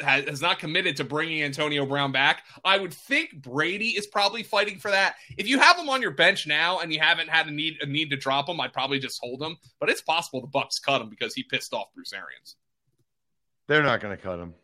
has 0.00 0.42
not 0.42 0.58
committed 0.58 0.96
to 0.96 1.04
bringing 1.04 1.42
Antonio 1.42 1.86
Brown 1.86 2.12
back. 2.12 2.44
I 2.64 2.78
would 2.78 2.92
think 2.92 3.42
Brady 3.42 3.90
is 3.90 4.06
probably 4.06 4.42
fighting 4.42 4.78
for 4.78 4.90
that. 4.90 5.16
If 5.36 5.48
you 5.48 5.58
have 5.58 5.78
him 5.78 5.88
on 5.88 6.02
your 6.02 6.10
bench 6.10 6.46
now 6.46 6.80
and 6.80 6.92
you 6.92 7.00
haven't 7.00 7.28
had 7.28 7.46
a 7.46 7.50
need 7.50 7.78
a 7.80 7.86
need 7.86 8.10
to 8.10 8.16
drop 8.16 8.48
him, 8.48 8.60
I'd 8.60 8.72
probably 8.72 8.98
just 8.98 9.20
hold 9.22 9.42
him. 9.42 9.56
But 9.80 9.88
it's 9.88 10.02
possible 10.02 10.40
the 10.40 10.48
Bucks 10.48 10.78
cut 10.78 11.00
him 11.00 11.08
because 11.08 11.34
he 11.34 11.42
pissed 11.42 11.72
off 11.72 11.86
Bruce 11.94 12.12
Arians. 12.12 12.56
They're 13.68 13.82
not 13.82 14.00
going 14.00 14.16
to 14.16 14.22
cut 14.22 14.38
him. 14.38 14.54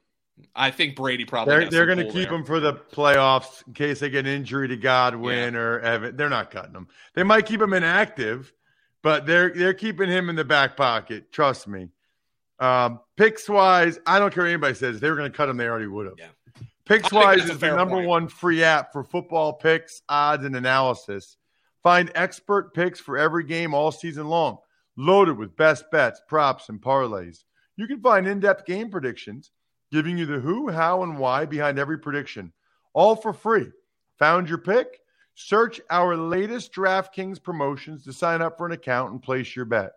I 0.54 0.70
think 0.70 0.96
Brady 0.96 1.24
probably. 1.24 1.54
They're, 1.54 1.70
they're 1.70 1.86
going 1.86 1.98
to 1.98 2.12
keep 2.12 2.28
there. 2.28 2.38
him 2.38 2.44
for 2.44 2.58
the 2.58 2.74
playoffs 2.74 3.66
in 3.66 3.74
case 3.74 4.00
they 4.00 4.10
get 4.10 4.26
an 4.26 4.32
injury 4.32 4.68
to 4.68 4.76
Godwin 4.76 5.54
yeah. 5.54 5.60
or 5.60 5.80
Evan. 5.80 6.16
They're 6.16 6.28
not 6.28 6.50
cutting 6.50 6.74
him. 6.74 6.88
They 7.14 7.22
might 7.22 7.46
keep 7.46 7.60
him 7.60 7.72
inactive, 7.72 8.52
but 9.02 9.26
they're 9.26 9.50
they're 9.50 9.74
keeping 9.74 10.08
him 10.08 10.28
in 10.28 10.36
the 10.36 10.44
back 10.44 10.76
pocket. 10.76 11.30
Trust 11.32 11.68
me. 11.68 11.88
Um, 12.62 13.00
picks 13.16 13.48
wise, 13.48 13.98
I 14.06 14.20
don't 14.20 14.32
care 14.32 14.44
what 14.44 14.50
anybody 14.50 14.74
says. 14.74 14.94
If 14.94 15.00
they 15.00 15.10
were 15.10 15.16
going 15.16 15.30
to 15.30 15.36
cut 15.36 15.48
him, 15.48 15.56
they 15.56 15.66
already 15.66 15.88
would 15.88 16.06
have. 16.06 16.14
Yeah. 16.16 16.28
PicksWise 16.88 17.50
is 17.50 17.58
the 17.58 17.74
number 17.74 17.96
point. 17.96 18.06
one 18.06 18.28
free 18.28 18.62
app 18.62 18.92
for 18.92 19.02
football 19.02 19.54
picks, 19.54 20.02
odds, 20.08 20.44
and 20.44 20.54
analysis. 20.54 21.36
Find 21.82 22.12
expert 22.14 22.72
picks 22.72 23.00
for 23.00 23.18
every 23.18 23.42
game 23.42 23.74
all 23.74 23.90
season 23.90 24.28
long, 24.28 24.58
loaded 24.96 25.36
with 25.38 25.56
best 25.56 25.90
bets, 25.90 26.20
props, 26.28 26.68
and 26.68 26.80
parlays. 26.80 27.42
You 27.76 27.88
can 27.88 28.00
find 28.00 28.28
in 28.28 28.38
depth 28.38 28.64
game 28.64 28.90
predictions, 28.90 29.50
giving 29.90 30.16
you 30.16 30.26
the 30.26 30.38
who, 30.38 30.68
how, 30.68 31.02
and 31.02 31.18
why 31.18 31.46
behind 31.46 31.80
every 31.80 31.98
prediction, 31.98 32.52
all 32.92 33.16
for 33.16 33.32
free. 33.32 33.70
Found 34.20 34.48
your 34.48 34.58
pick? 34.58 35.00
Search 35.34 35.80
our 35.90 36.16
latest 36.16 36.72
DraftKings 36.72 37.42
promotions 37.42 38.04
to 38.04 38.12
sign 38.12 38.40
up 38.40 38.56
for 38.56 38.66
an 38.66 38.72
account 38.72 39.10
and 39.10 39.20
place 39.20 39.56
your 39.56 39.64
bet. 39.64 39.92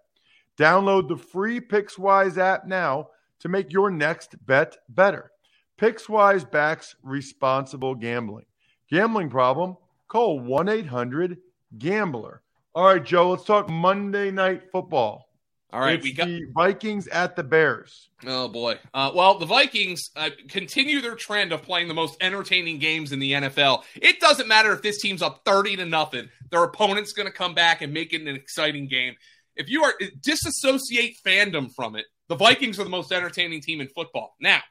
Download 0.58 1.08
the 1.08 1.18
free 1.18 1.60
PicksWise 1.60 2.38
app 2.38 2.66
now 2.66 3.10
to 3.40 3.50
make 3.50 3.72
your 3.72 3.92
next 3.92 4.36
bet 4.46 4.78
better. 4.90 5.32
PicksWise 5.80 6.50
backs 6.50 6.96
responsible 7.04 7.96
gambling. 7.96 8.46
Gambling 8.90 9.30
problem? 9.30 9.76
Call 10.08 10.40
1 10.40 10.70
800 10.70 11.38
Gambler. 11.78 12.42
All 12.74 12.86
right, 12.86 13.04
Joe, 13.04 13.32
let's 13.32 13.44
talk 13.44 13.70
Monday 13.70 14.32
Night 14.32 14.64
Football. 14.72 15.30
All 15.74 15.82
right, 15.82 15.96
It's 15.96 16.04
we 16.04 16.14
got. 16.14 16.28
the 16.28 16.46
Vikings 16.54 17.08
at 17.08 17.36
the 17.36 17.44
Bears. 17.44 18.10
Oh 18.26 18.48
boy. 18.48 18.80
Uh, 18.94 19.12
well, 19.14 19.38
the 19.40 19.46
Vikings 19.46 20.10
uh, 20.16 20.30
continue 20.48 21.02
their 21.02 21.16
trend 21.16 21.52
of 21.52 21.64
playing 21.64 21.90
the 21.90 21.94
most 21.94 22.16
entertaining 22.22 22.80
games 22.80 23.12
in 23.12 23.20
the 23.20 23.34
NFL. 23.34 23.84
It 23.96 24.22
doesn't 24.22 24.48
matter 24.48 24.72
if 24.72 24.82
this 24.82 25.02
team's 25.02 25.22
up 25.22 25.42
thirty 25.44 25.76
to 25.76 25.86
nothing; 25.86 26.30
their 26.50 26.64
opponent's 26.64 27.12
going 27.12 27.26
to 27.28 27.34
come 27.34 27.56
back 27.56 27.82
and 27.82 27.94
make 27.94 28.14
it 28.14 28.22
an 28.22 28.28
exciting 28.36 28.88
game. 28.88 29.16
If 29.56 29.70
you 29.70 29.84
are 29.84 29.94
disassociate 30.22 31.18
fandom 31.26 31.70
from 31.76 31.96
it, 31.96 32.06
the 32.28 32.36
Vikings 32.36 32.80
are 32.80 32.84
the 32.84 32.90
most 32.90 33.12
entertaining 33.12 33.62
team 33.62 33.82
in 33.82 33.88
football. 33.88 34.36
Now, 34.40 34.62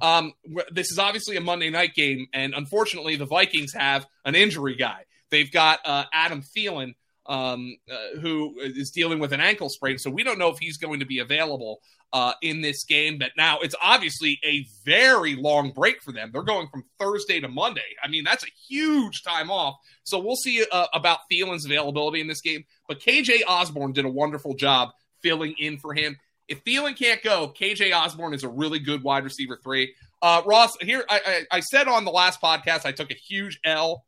um, 0.00 0.32
this 0.70 0.92
is 0.92 0.98
obviously 0.98 1.36
a 1.36 1.40
Monday 1.40 1.70
night 1.70 1.94
game, 1.94 2.26
and 2.32 2.54
unfortunately, 2.54 3.16
the 3.16 3.26
Vikings 3.26 3.72
have 3.72 4.06
an 4.24 4.34
injury 4.34 4.76
guy. 4.76 5.04
They've 5.30 5.50
got 5.50 5.80
uh, 5.84 6.04
Adam 6.12 6.42
Thielen, 6.42 6.94
um, 7.26 7.76
uh, 7.90 8.18
who 8.20 8.54
is 8.60 8.90
dealing 8.90 9.18
with 9.18 9.32
an 9.32 9.40
ankle 9.40 9.68
sprain, 9.68 9.98
so 9.98 10.10
we 10.10 10.22
don't 10.22 10.38
know 10.38 10.48
if 10.48 10.58
he's 10.58 10.78
going 10.78 11.00
to 11.00 11.06
be 11.06 11.18
available 11.18 11.80
uh, 12.12 12.32
in 12.42 12.60
this 12.60 12.84
game. 12.84 13.18
But 13.18 13.32
now 13.36 13.58
it's 13.60 13.74
obviously 13.80 14.38
a 14.44 14.66
very 14.84 15.36
long 15.36 15.72
break 15.72 16.02
for 16.02 16.12
them. 16.12 16.30
They're 16.32 16.42
going 16.42 16.68
from 16.68 16.84
Thursday 16.98 17.40
to 17.40 17.48
Monday. 17.48 17.80
I 18.02 18.08
mean, 18.08 18.24
that's 18.24 18.44
a 18.44 18.50
huge 18.68 19.22
time 19.22 19.50
off. 19.50 19.76
So 20.04 20.18
we'll 20.18 20.36
see 20.36 20.64
uh, 20.70 20.86
about 20.92 21.20
Thielen's 21.30 21.64
availability 21.64 22.20
in 22.20 22.26
this 22.26 22.40
game. 22.40 22.64
But 22.86 23.00
KJ 23.00 23.40
Osborn 23.46 23.92
did 23.92 24.04
a 24.04 24.10
wonderful 24.10 24.54
job 24.54 24.90
filling 25.22 25.54
in 25.58 25.78
for 25.78 25.94
him. 25.94 26.16
If 26.48 26.64
Thielen 26.64 26.96
can't 26.96 27.22
go, 27.22 27.52
KJ 27.58 27.94
Osborn 27.94 28.32
is 28.32 28.42
a 28.42 28.48
really 28.48 28.78
good 28.78 29.02
wide 29.02 29.24
receiver 29.24 29.58
three. 29.62 29.94
Uh, 30.22 30.42
Ross, 30.46 30.76
here 30.80 31.04
I, 31.08 31.44
I, 31.52 31.58
I 31.58 31.60
said 31.60 31.88
on 31.88 32.04
the 32.04 32.10
last 32.10 32.40
podcast 32.40 32.86
I 32.86 32.92
took 32.92 33.10
a 33.10 33.14
huge 33.14 33.60
L 33.64 34.04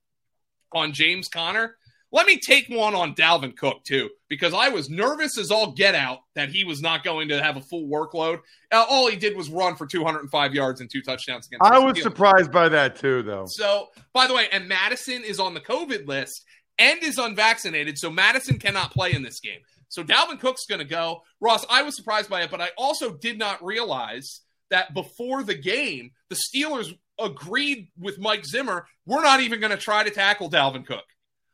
on 0.73 0.93
James 0.93 1.29
Conner. 1.29 1.77
Let 2.13 2.27
me 2.27 2.39
take 2.39 2.69
one 2.69 2.95
on 2.95 3.15
Dalvin 3.15 3.57
Cook 3.57 3.85
too, 3.85 4.11
because 4.29 4.53
I 4.53 4.69
was 4.69 4.91
nervous 4.91 5.39
as 5.39 5.51
all 5.51 5.73
get 5.73 5.95
out 5.95 6.21
that 6.35 6.49
he 6.49 6.65
was 6.65 6.83
not 6.83 7.05
going 7.05 7.29
to 7.29 7.41
have 7.41 7.57
a 7.57 7.61
full 7.61 7.89
workload. 7.89 8.41
Uh, 8.73 8.85
all 8.89 9.09
he 9.09 9.17
did 9.17 9.37
was 9.37 9.49
run 9.49 9.77
for 9.77 9.87
205 9.87 10.55
yards 10.55 10.81
and 10.81 10.91
two 10.91 11.03
touchdowns 11.03 11.47
against. 11.47 11.63
I 11.63 11.79
was 11.79 12.03
surprised 12.03 12.51
by 12.51 12.69
that 12.69 12.97
too, 12.97 13.23
though. 13.23 13.45
So, 13.47 13.89
by 14.13 14.27
the 14.27 14.35
way, 14.35 14.49
and 14.51 14.69
Mattison 14.69 15.23
is 15.23 15.39
on 15.39 15.55
the 15.55 15.61
COVID 15.61 16.09
list 16.09 16.45
and 16.79 17.01
is 17.03 17.19
unvaccinated, 17.19 17.99
so 17.99 18.11
Mattison 18.11 18.59
cannot 18.59 18.91
play 18.91 19.13
in 19.13 19.23
this 19.23 19.39
game. 19.39 19.61
So 19.91 20.03
Dalvin 20.05 20.41
Cook's 20.41 20.67
going 20.67 20.79
to 20.79 20.85
go. 20.85 21.23
Ross, 21.41 21.67
I 21.69 21.83
was 21.83 21.97
surprised 21.97 22.31
by 22.31 22.43
it, 22.43 22.51
but 22.51 22.61
I 22.61 22.71
also 22.79 23.13
did 23.13 23.39
not 23.39 23.63
realize 23.63 24.41
that 24.71 24.95
before 24.95 25.43
the 25.43 25.55
game, 25.55 26.13
the 26.29 26.37
Steelers 26.37 26.97
agreed 27.19 27.89
with 27.99 28.19
Mike 28.19 28.47
Zimmer, 28.47 28.87
we're 29.05 29.23
not 29.23 29.41
even 29.41 29.61
going 29.61 29.73
to 29.73 29.77
try 29.77 30.05
to 30.05 30.11
tackle 30.11 30.49
Dalvin 30.49 30.87
Cook. 30.87 31.05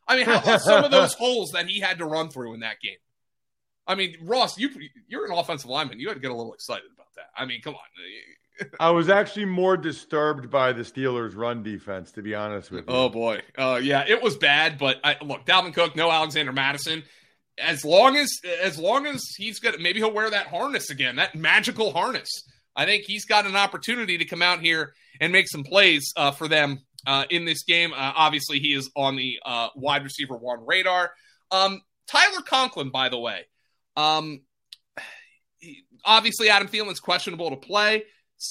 I 0.09 0.17
mean, 0.17 0.27
how 0.27 0.39
about 0.39 0.61
some 0.61 0.85
of 0.85 0.91
those 0.91 1.15
holes 1.15 1.53
that 1.53 1.67
he 1.67 1.81
had 1.81 1.99
to 1.99 2.07
run 2.07 2.29
through 2.29 2.55
in 2.55 2.61
that 2.61 2.81
game? 2.81 2.97
I 3.87 3.95
mean, 3.95 4.17
Ross, 4.23 4.59
you 4.59 4.71
you're 5.09 5.27
an 5.27 5.33
offensive 5.33 5.71
lineman. 5.71 6.01
You 6.01 6.09
had 6.09 6.15
to 6.15 6.21
get 6.21 6.31
a 6.31 6.35
little 6.35 6.55
excited 6.55 6.91
about 6.95 7.09
that. 7.17 7.27
I 7.37 7.45
mean, 7.45 7.61
come 7.63 7.75
on. 7.75 7.81
I 8.81 8.91
was 8.91 9.09
actually 9.09 9.45
more 9.45 9.77
disturbed 9.77 10.51
by 10.51 10.73
the 10.73 10.83
Steelers' 10.83 11.37
run 11.37 11.63
defense, 11.63 12.13
to 12.13 12.23
be 12.23 12.35
honest 12.35 12.71
with 12.71 12.89
you. 12.89 12.95
Oh 12.95 13.09
boy, 13.09 13.43
uh, 13.57 13.81
yeah, 13.83 14.05
it 14.07 14.23
was 14.23 14.37
bad. 14.37 14.79
But 14.79 14.97
I, 15.05 15.17
look, 15.23 15.45
Dalvin 15.45 15.75
Cook, 15.75 15.95
no 15.97 16.11
Alexander 16.11 16.53
Mattison. 16.53 17.05
As 17.59 17.85
long 17.85 18.17
as 18.17 18.31
as 18.63 18.79
long 18.79 19.07
as 19.07 19.23
he's 19.37 19.61
got, 19.61 19.79
maybe 19.81 20.01
he'll 20.01 20.13
wear 20.13 20.31
that 20.31 20.49
harness 20.49 20.91
again, 20.91 21.17
that 21.17 21.35
magical 21.35 21.93
harness. 21.93 22.29
I 22.77 22.85
think 22.85 23.05
he's 23.05 23.25
got 23.25 23.47
an 23.47 23.57
opportunity 23.57 24.19
to 24.19 24.25
come 24.25 24.43
out 24.43 24.61
here 24.61 24.93
and 25.21 25.33
make 25.33 25.49
some 25.49 25.65
plays 25.65 26.13
uh, 26.17 26.31
for 26.31 26.47
them 26.47 26.81
uh, 27.07 27.25
in 27.31 27.45
this 27.45 27.65
game. 27.65 27.93
Uh, 27.93 28.13
obviously, 28.15 28.61
he 28.61 28.75
is 28.75 28.91
on 28.95 29.17
the 29.17 29.39
uh, 29.45 29.69
wide 29.75 30.05
receiver 30.05 30.37
one 30.37 30.65
radar. 30.67 31.13
Um, 31.51 31.81
Tyler 32.07 32.43
Conklin, 32.43 32.91
by 32.91 33.09
the 33.09 33.19
way, 33.19 33.47
um, 33.97 34.43
he- 35.59 35.85
obviously 36.05 36.51
Adam 36.51 36.69
Thielen's 36.69 37.01
questionable 37.01 37.51
to 37.51 37.57
play. 37.57 38.05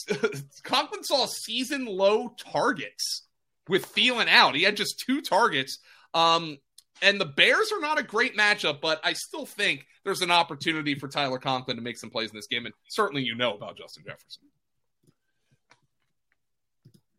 Conklin 0.63 1.03
saw 1.03 1.27
season 1.27 1.85
low 1.85 2.33
targets 2.51 3.27
with 3.69 3.93
Thielen 3.93 4.27
out. 4.27 4.55
He 4.55 4.63
had 4.63 4.77
just 4.77 5.03
two 5.05 5.21
targets. 5.21 5.79
Um, 6.13 6.57
and 7.01 7.19
the 7.19 7.25
Bears 7.25 7.71
are 7.71 7.79
not 7.79 7.99
a 7.99 8.03
great 8.03 8.38
matchup, 8.38 8.81
but 8.81 8.99
I 9.03 9.13
still 9.13 9.45
think 9.45 9.86
there's 10.03 10.21
an 10.21 10.31
opportunity 10.31 10.95
for 10.95 11.08
Tyler 11.08 11.39
Conklin 11.39 11.77
to 11.77 11.84
make 11.84 11.97
some 11.97 12.10
plays 12.10 12.29
in 12.29 12.36
this 12.36 12.47
game. 12.47 12.65
And 12.65 12.73
certainly 12.88 13.23
you 13.23 13.36
know 13.36 13.53
about 13.53 13.77
Justin 13.77 14.03
Jefferson. 14.05 14.43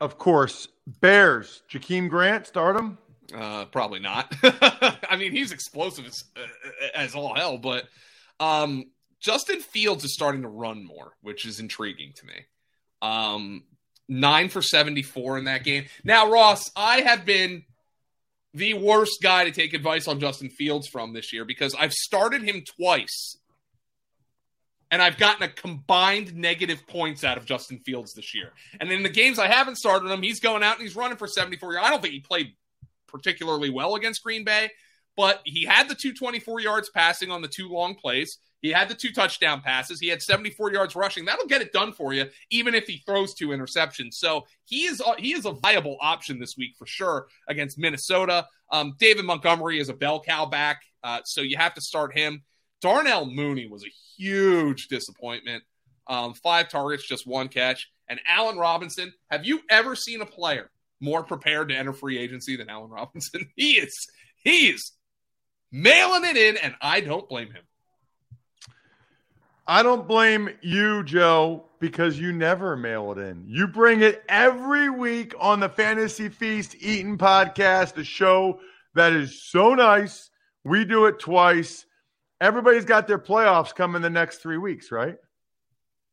Of 0.00 0.18
course, 0.18 0.68
Bears. 1.00 1.62
Jakeem 1.70 2.08
Grant, 2.08 2.46
start 2.46 2.76
him. 2.76 2.98
Uh, 3.34 3.64
probably 3.66 3.98
not. 3.98 4.32
I 4.42 5.16
mean, 5.18 5.32
he's 5.32 5.52
explosive 5.52 6.06
as, 6.06 6.24
uh, 6.36 6.86
as 6.94 7.14
all 7.14 7.34
hell, 7.34 7.58
but 7.58 7.84
um, 8.38 8.84
Justin 9.20 9.60
Fields 9.60 10.04
is 10.04 10.14
starting 10.14 10.42
to 10.42 10.48
run 10.48 10.84
more, 10.84 11.12
which 11.22 11.46
is 11.46 11.58
intriguing 11.58 12.12
to 12.16 12.26
me. 12.26 12.34
Um, 13.02 13.64
nine 14.08 14.48
for 14.48 14.62
74 14.62 15.38
in 15.38 15.44
that 15.44 15.64
game. 15.64 15.86
Now, 16.04 16.30
Ross, 16.30 16.70
I 16.76 17.00
have 17.00 17.24
been 17.24 17.64
the 18.56 18.72
worst 18.72 19.22
guy 19.22 19.44
to 19.44 19.50
take 19.50 19.74
advice 19.74 20.08
on 20.08 20.18
Justin 20.18 20.48
Fields 20.48 20.88
from 20.88 21.12
this 21.12 21.30
year 21.30 21.44
because 21.44 21.74
I've 21.78 21.92
started 21.92 22.42
him 22.42 22.62
twice 22.78 23.36
and 24.90 25.02
I've 25.02 25.18
gotten 25.18 25.42
a 25.42 25.48
combined 25.48 26.34
negative 26.34 26.86
points 26.86 27.22
out 27.22 27.36
of 27.36 27.44
Justin 27.44 27.80
Fields 27.80 28.14
this 28.14 28.34
year. 28.34 28.52
And 28.80 28.90
in 28.90 29.02
the 29.02 29.10
games 29.10 29.38
I 29.38 29.46
haven't 29.46 29.76
started 29.76 30.10
him, 30.10 30.22
he's 30.22 30.40
going 30.40 30.62
out 30.62 30.76
and 30.76 30.82
he's 30.82 30.96
running 30.96 31.18
for 31.18 31.26
74 31.26 31.74
yards. 31.74 31.86
I 31.86 31.90
don't 31.90 32.00
think 32.00 32.14
he 32.14 32.20
played 32.20 32.54
particularly 33.06 33.68
well 33.68 33.94
against 33.94 34.22
Green 34.22 34.42
Bay, 34.42 34.70
but 35.18 35.42
he 35.44 35.66
had 35.66 35.88
the 35.88 35.94
224 35.94 36.60
yards 36.60 36.88
passing 36.88 37.30
on 37.30 37.42
the 37.42 37.48
two 37.48 37.68
long 37.68 37.94
plays. 37.94 38.38
He 38.66 38.72
had 38.72 38.88
the 38.88 38.96
two 38.96 39.12
touchdown 39.12 39.60
passes. 39.60 40.00
He 40.00 40.08
had 40.08 40.20
74 40.20 40.72
yards 40.72 40.96
rushing. 40.96 41.24
That'll 41.24 41.46
get 41.46 41.62
it 41.62 41.72
done 41.72 41.92
for 41.92 42.12
you, 42.12 42.26
even 42.50 42.74
if 42.74 42.88
he 42.88 43.00
throws 43.06 43.32
two 43.32 43.50
interceptions. 43.50 44.14
So 44.14 44.44
he 44.64 44.86
is 44.86 45.00
he 45.18 45.34
is 45.34 45.46
a 45.46 45.52
viable 45.52 45.98
option 46.00 46.40
this 46.40 46.56
week 46.56 46.74
for 46.76 46.84
sure 46.84 47.28
against 47.46 47.78
Minnesota. 47.78 48.48
Um, 48.72 48.96
David 48.98 49.24
Montgomery 49.24 49.78
is 49.78 49.88
a 49.88 49.94
bell 49.94 50.20
cow 50.20 50.46
back, 50.46 50.82
uh, 51.04 51.20
so 51.24 51.42
you 51.42 51.56
have 51.56 51.74
to 51.74 51.80
start 51.80 52.18
him. 52.18 52.42
Darnell 52.80 53.26
Mooney 53.26 53.68
was 53.68 53.84
a 53.84 53.92
huge 54.16 54.88
disappointment. 54.88 55.62
Um, 56.08 56.34
five 56.34 56.68
targets, 56.68 57.06
just 57.06 57.24
one 57.24 57.46
catch. 57.46 57.88
And 58.08 58.20
Allen 58.26 58.58
Robinson, 58.58 59.12
have 59.30 59.46
you 59.46 59.60
ever 59.70 59.94
seen 59.94 60.22
a 60.22 60.26
player 60.26 60.72
more 60.98 61.22
prepared 61.22 61.68
to 61.68 61.76
enter 61.76 61.92
free 61.92 62.18
agency 62.18 62.56
than 62.56 62.68
Allen 62.68 62.90
Robinson? 62.90 63.48
He 63.54 63.74
is 63.74 64.08
he 64.42 64.70
is 64.70 64.90
mailing 65.70 66.24
it 66.24 66.36
in, 66.36 66.56
and 66.56 66.74
I 66.80 67.00
don't 67.00 67.28
blame 67.28 67.52
him. 67.52 67.62
I 69.68 69.82
don't 69.82 70.06
blame 70.06 70.50
you, 70.62 71.02
Joe, 71.02 71.64
because 71.80 72.18
you 72.20 72.32
never 72.32 72.76
mail 72.76 73.12
it 73.12 73.18
in. 73.18 73.44
You 73.48 73.66
bring 73.66 74.00
it 74.00 74.22
every 74.28 74.88
week 74.88 75.34
on 75.40 75.60
the 75.60 75.68
Fantasy 75.68 76.28
Feast 76.28 76.76
Eaton 76.80 77.18
podcast, 77.18 77.96
a 77.96 78.04
show 78.04 78.60
that 78.94 79.12
is 79.12 79.50
so 79.50 79.74
nice. 79.74 80.30
We 80.64 80.84
do 80.84 81.06
it 81.06 81.18
twice. 81.18 81.84
Everybody's 82.40 82.84
got 82.84 83.08
their 83.08 83.18
playoffs 83.18 83.74
coming 83.74 84.02
the 84.02 84.10
next 84.10 84.38
three 84.38 84.58
weeks, 84.58 84.92
right? 84.92 85.16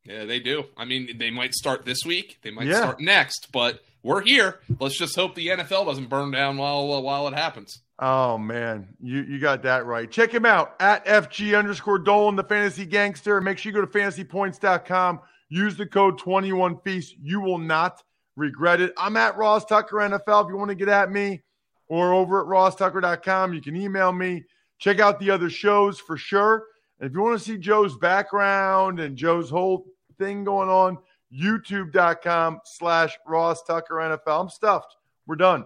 Yeah, 0.06 0.26
they 0.26 0.39
do. 0.39 0.66
I 0.76 0.86
mean, 0.86 1.18
they 1.18 1.30
might 1.30 1.54
start 1.54 1.86
this 1.86 2.00
week. 2.06 2.39
They 2.42 2.52
might 2.52 2.68
Yeah. 2.68 2.78
start 2.82 3.00
next, 3.00 3.52
but 3.52 3.82
we're 4.02 4.22
here. 4.22 4.60
Let's 4.80 4.98
just 4.98 5.16
hope 5.16 5.36
the 5.36 5.48
NFL 5.50 5.86
doesn't 5.86 6.10
burn 6.10 6.32
down 6.32 6.58
while 6.58 7.02
while 7.04 7.28
it 7.28 7.34
happens. 7.34 7.82
Oh 7.99 8.38
man, 8.38 8.88
you 9.01 9.21
you 9.21 9.39
got 9.39 9.62
that 9.63 9.86
right. 9.86 10.10
Check 10.10 10.34
him 10.34 10.45
out 10.45 10.75
at 10.79 11.06
FG 11.06 11.58
underscore 11.58 11.99
Dolan, 11.99 12.36
the 12.36 12.43
fantasy 12.43 12.86
gangster. 12.86 13.39
Make 13.39 13.58
sure 13.58 13.71
you 13.71 13.75
go 13.75 13.86
to 13.86 13.88
fantasypoints.com. 13.88 15.19
Use 15.49 15.77
the 15.77 15.86
code 15.86 16.17
21 16.17 16.79
Feast. 16.79 17.15
You 17.21 17.39
will 17.39 17.60
not 17.60 18.01
regret 18.36 18.82
it. 18.82 18.93
I'm 18.97 19.15
at 19.17 19.38
Ross 19.38 19.65
Tucker 19.65 19.97
NFL. 19.97 20.45
If 20.45 20.49
you 20.49 20.58
want 20.58 20.69
to 20.69 20.75
get 20.75 20.89
at 20.89 21.12
me 21.12 21.43
or 21.88 22.13
over 22.13 22.41
at 22.41 22.47
rosstucker.com, 22.47 23.53
you 23.53 23.62
can 23.62 23.75
email 23.75 24.12
me. 24.12 24.43
Check 24.79 24.99
out 24.99 25.19
the 25.19 25.29
other 25.29 25.49
shows 25.49 25.99
for 25.99 26.17
sure. 26.17 26.65
And 26.99 27.08
if 27.08 27.15
you 27.15 27.21
want 27.21 27.38
to 27.38 27.45
see 27.45 27.58
Joe's 27.58 27.95
background 27.97 28.99
and 28.99 29.15
Joe's 29.15 29.49
whole 29.49 29.86
thing 30.17 30.43
going 30.43 30.69
on. 30.69 30.97
YouTube.com 31.34 32.60
slash 32.65 33.17
Ross 33.27 33.63
Tucker 33.63 33.95
NFL. 33.95 34.41
I'm 34.41 34.49
stuffed. 34.49 34.95
We're 35.25 35.36
done. 35.36 35.65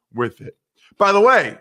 with 0.13 0.41
it. 0.41 0.57
By 0.97 1.11
the 1.11 1.21
way, 1.21 1.57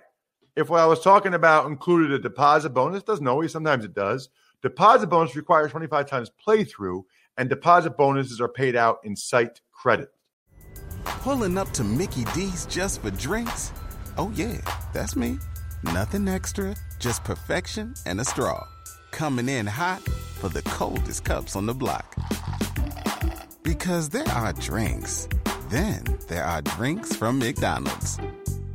if 0.57 0.69
what 0.69 0.81
I 0.81 0.87
was 0.87 1.01
talking 1.01 1.35
about 1.35 1.67
included 1.67 2.13
a 2.13 2.19
deposit 2.19 2.71
bonus, 2.71 3.03
doesn't 3.03 3.27
always, 3.27 3.53
sometimes 3.53 3.85
it 3.85 3.95
does. 3.95 4.29
Deposit 4.63 5.07
bonus 5.07 5.37
requires 5.37 5.71
25 5.71 6.07
times 6.07 6.31
playthrough, 6.47 7.03
and 7.39 7.49
deposit 7.49 7.97
bonuses 7.97 8.41
are 8.41 8.49
paid 8.49 8.77
out 8.77 8.99
in 9.05 9.17
site 9.17 9.61
credit. 9.73 10.11
Pulling 11.05 11.57
up 11.57 11.71
to 11.71 11.85
Mickey 11.85 12.25
D's 12.35 12.67
just 12.67 13.01
for 13.01 13.11
drinks? 13.11 13.73
Oh, 14.19 14.33
yeah, 14.35 14.59
that's 14.93 15.17
me. 15.17 15.39
Nothing 15.83 16.29
extra, 16.29 16.75
just 16.99 17.25
perfection 17.25 17.95
and 18.05 18.21
a 18.21 18.25
straw. 18.25 18.67
Coming 19.13 19.49
in 19.49 19.67
hot 19.67 20.03
for 20.03 20.49
the 20.49 20.63
coldest 20.63 21.25
cups 21.25 21.57
on 21.57 21.67
the 21.67 21.75
block. 21.75 22.15
Because 23.63 24.09
there 24.09 24.29
are 24.29 24.53
drinks, 24.55 25.29
then 25.69 26.05
there 26.29 26.45
are 26.45 26.61
drinks 26.63 27.15
from 27.15 27.39
McDonald's. 27.39 28.19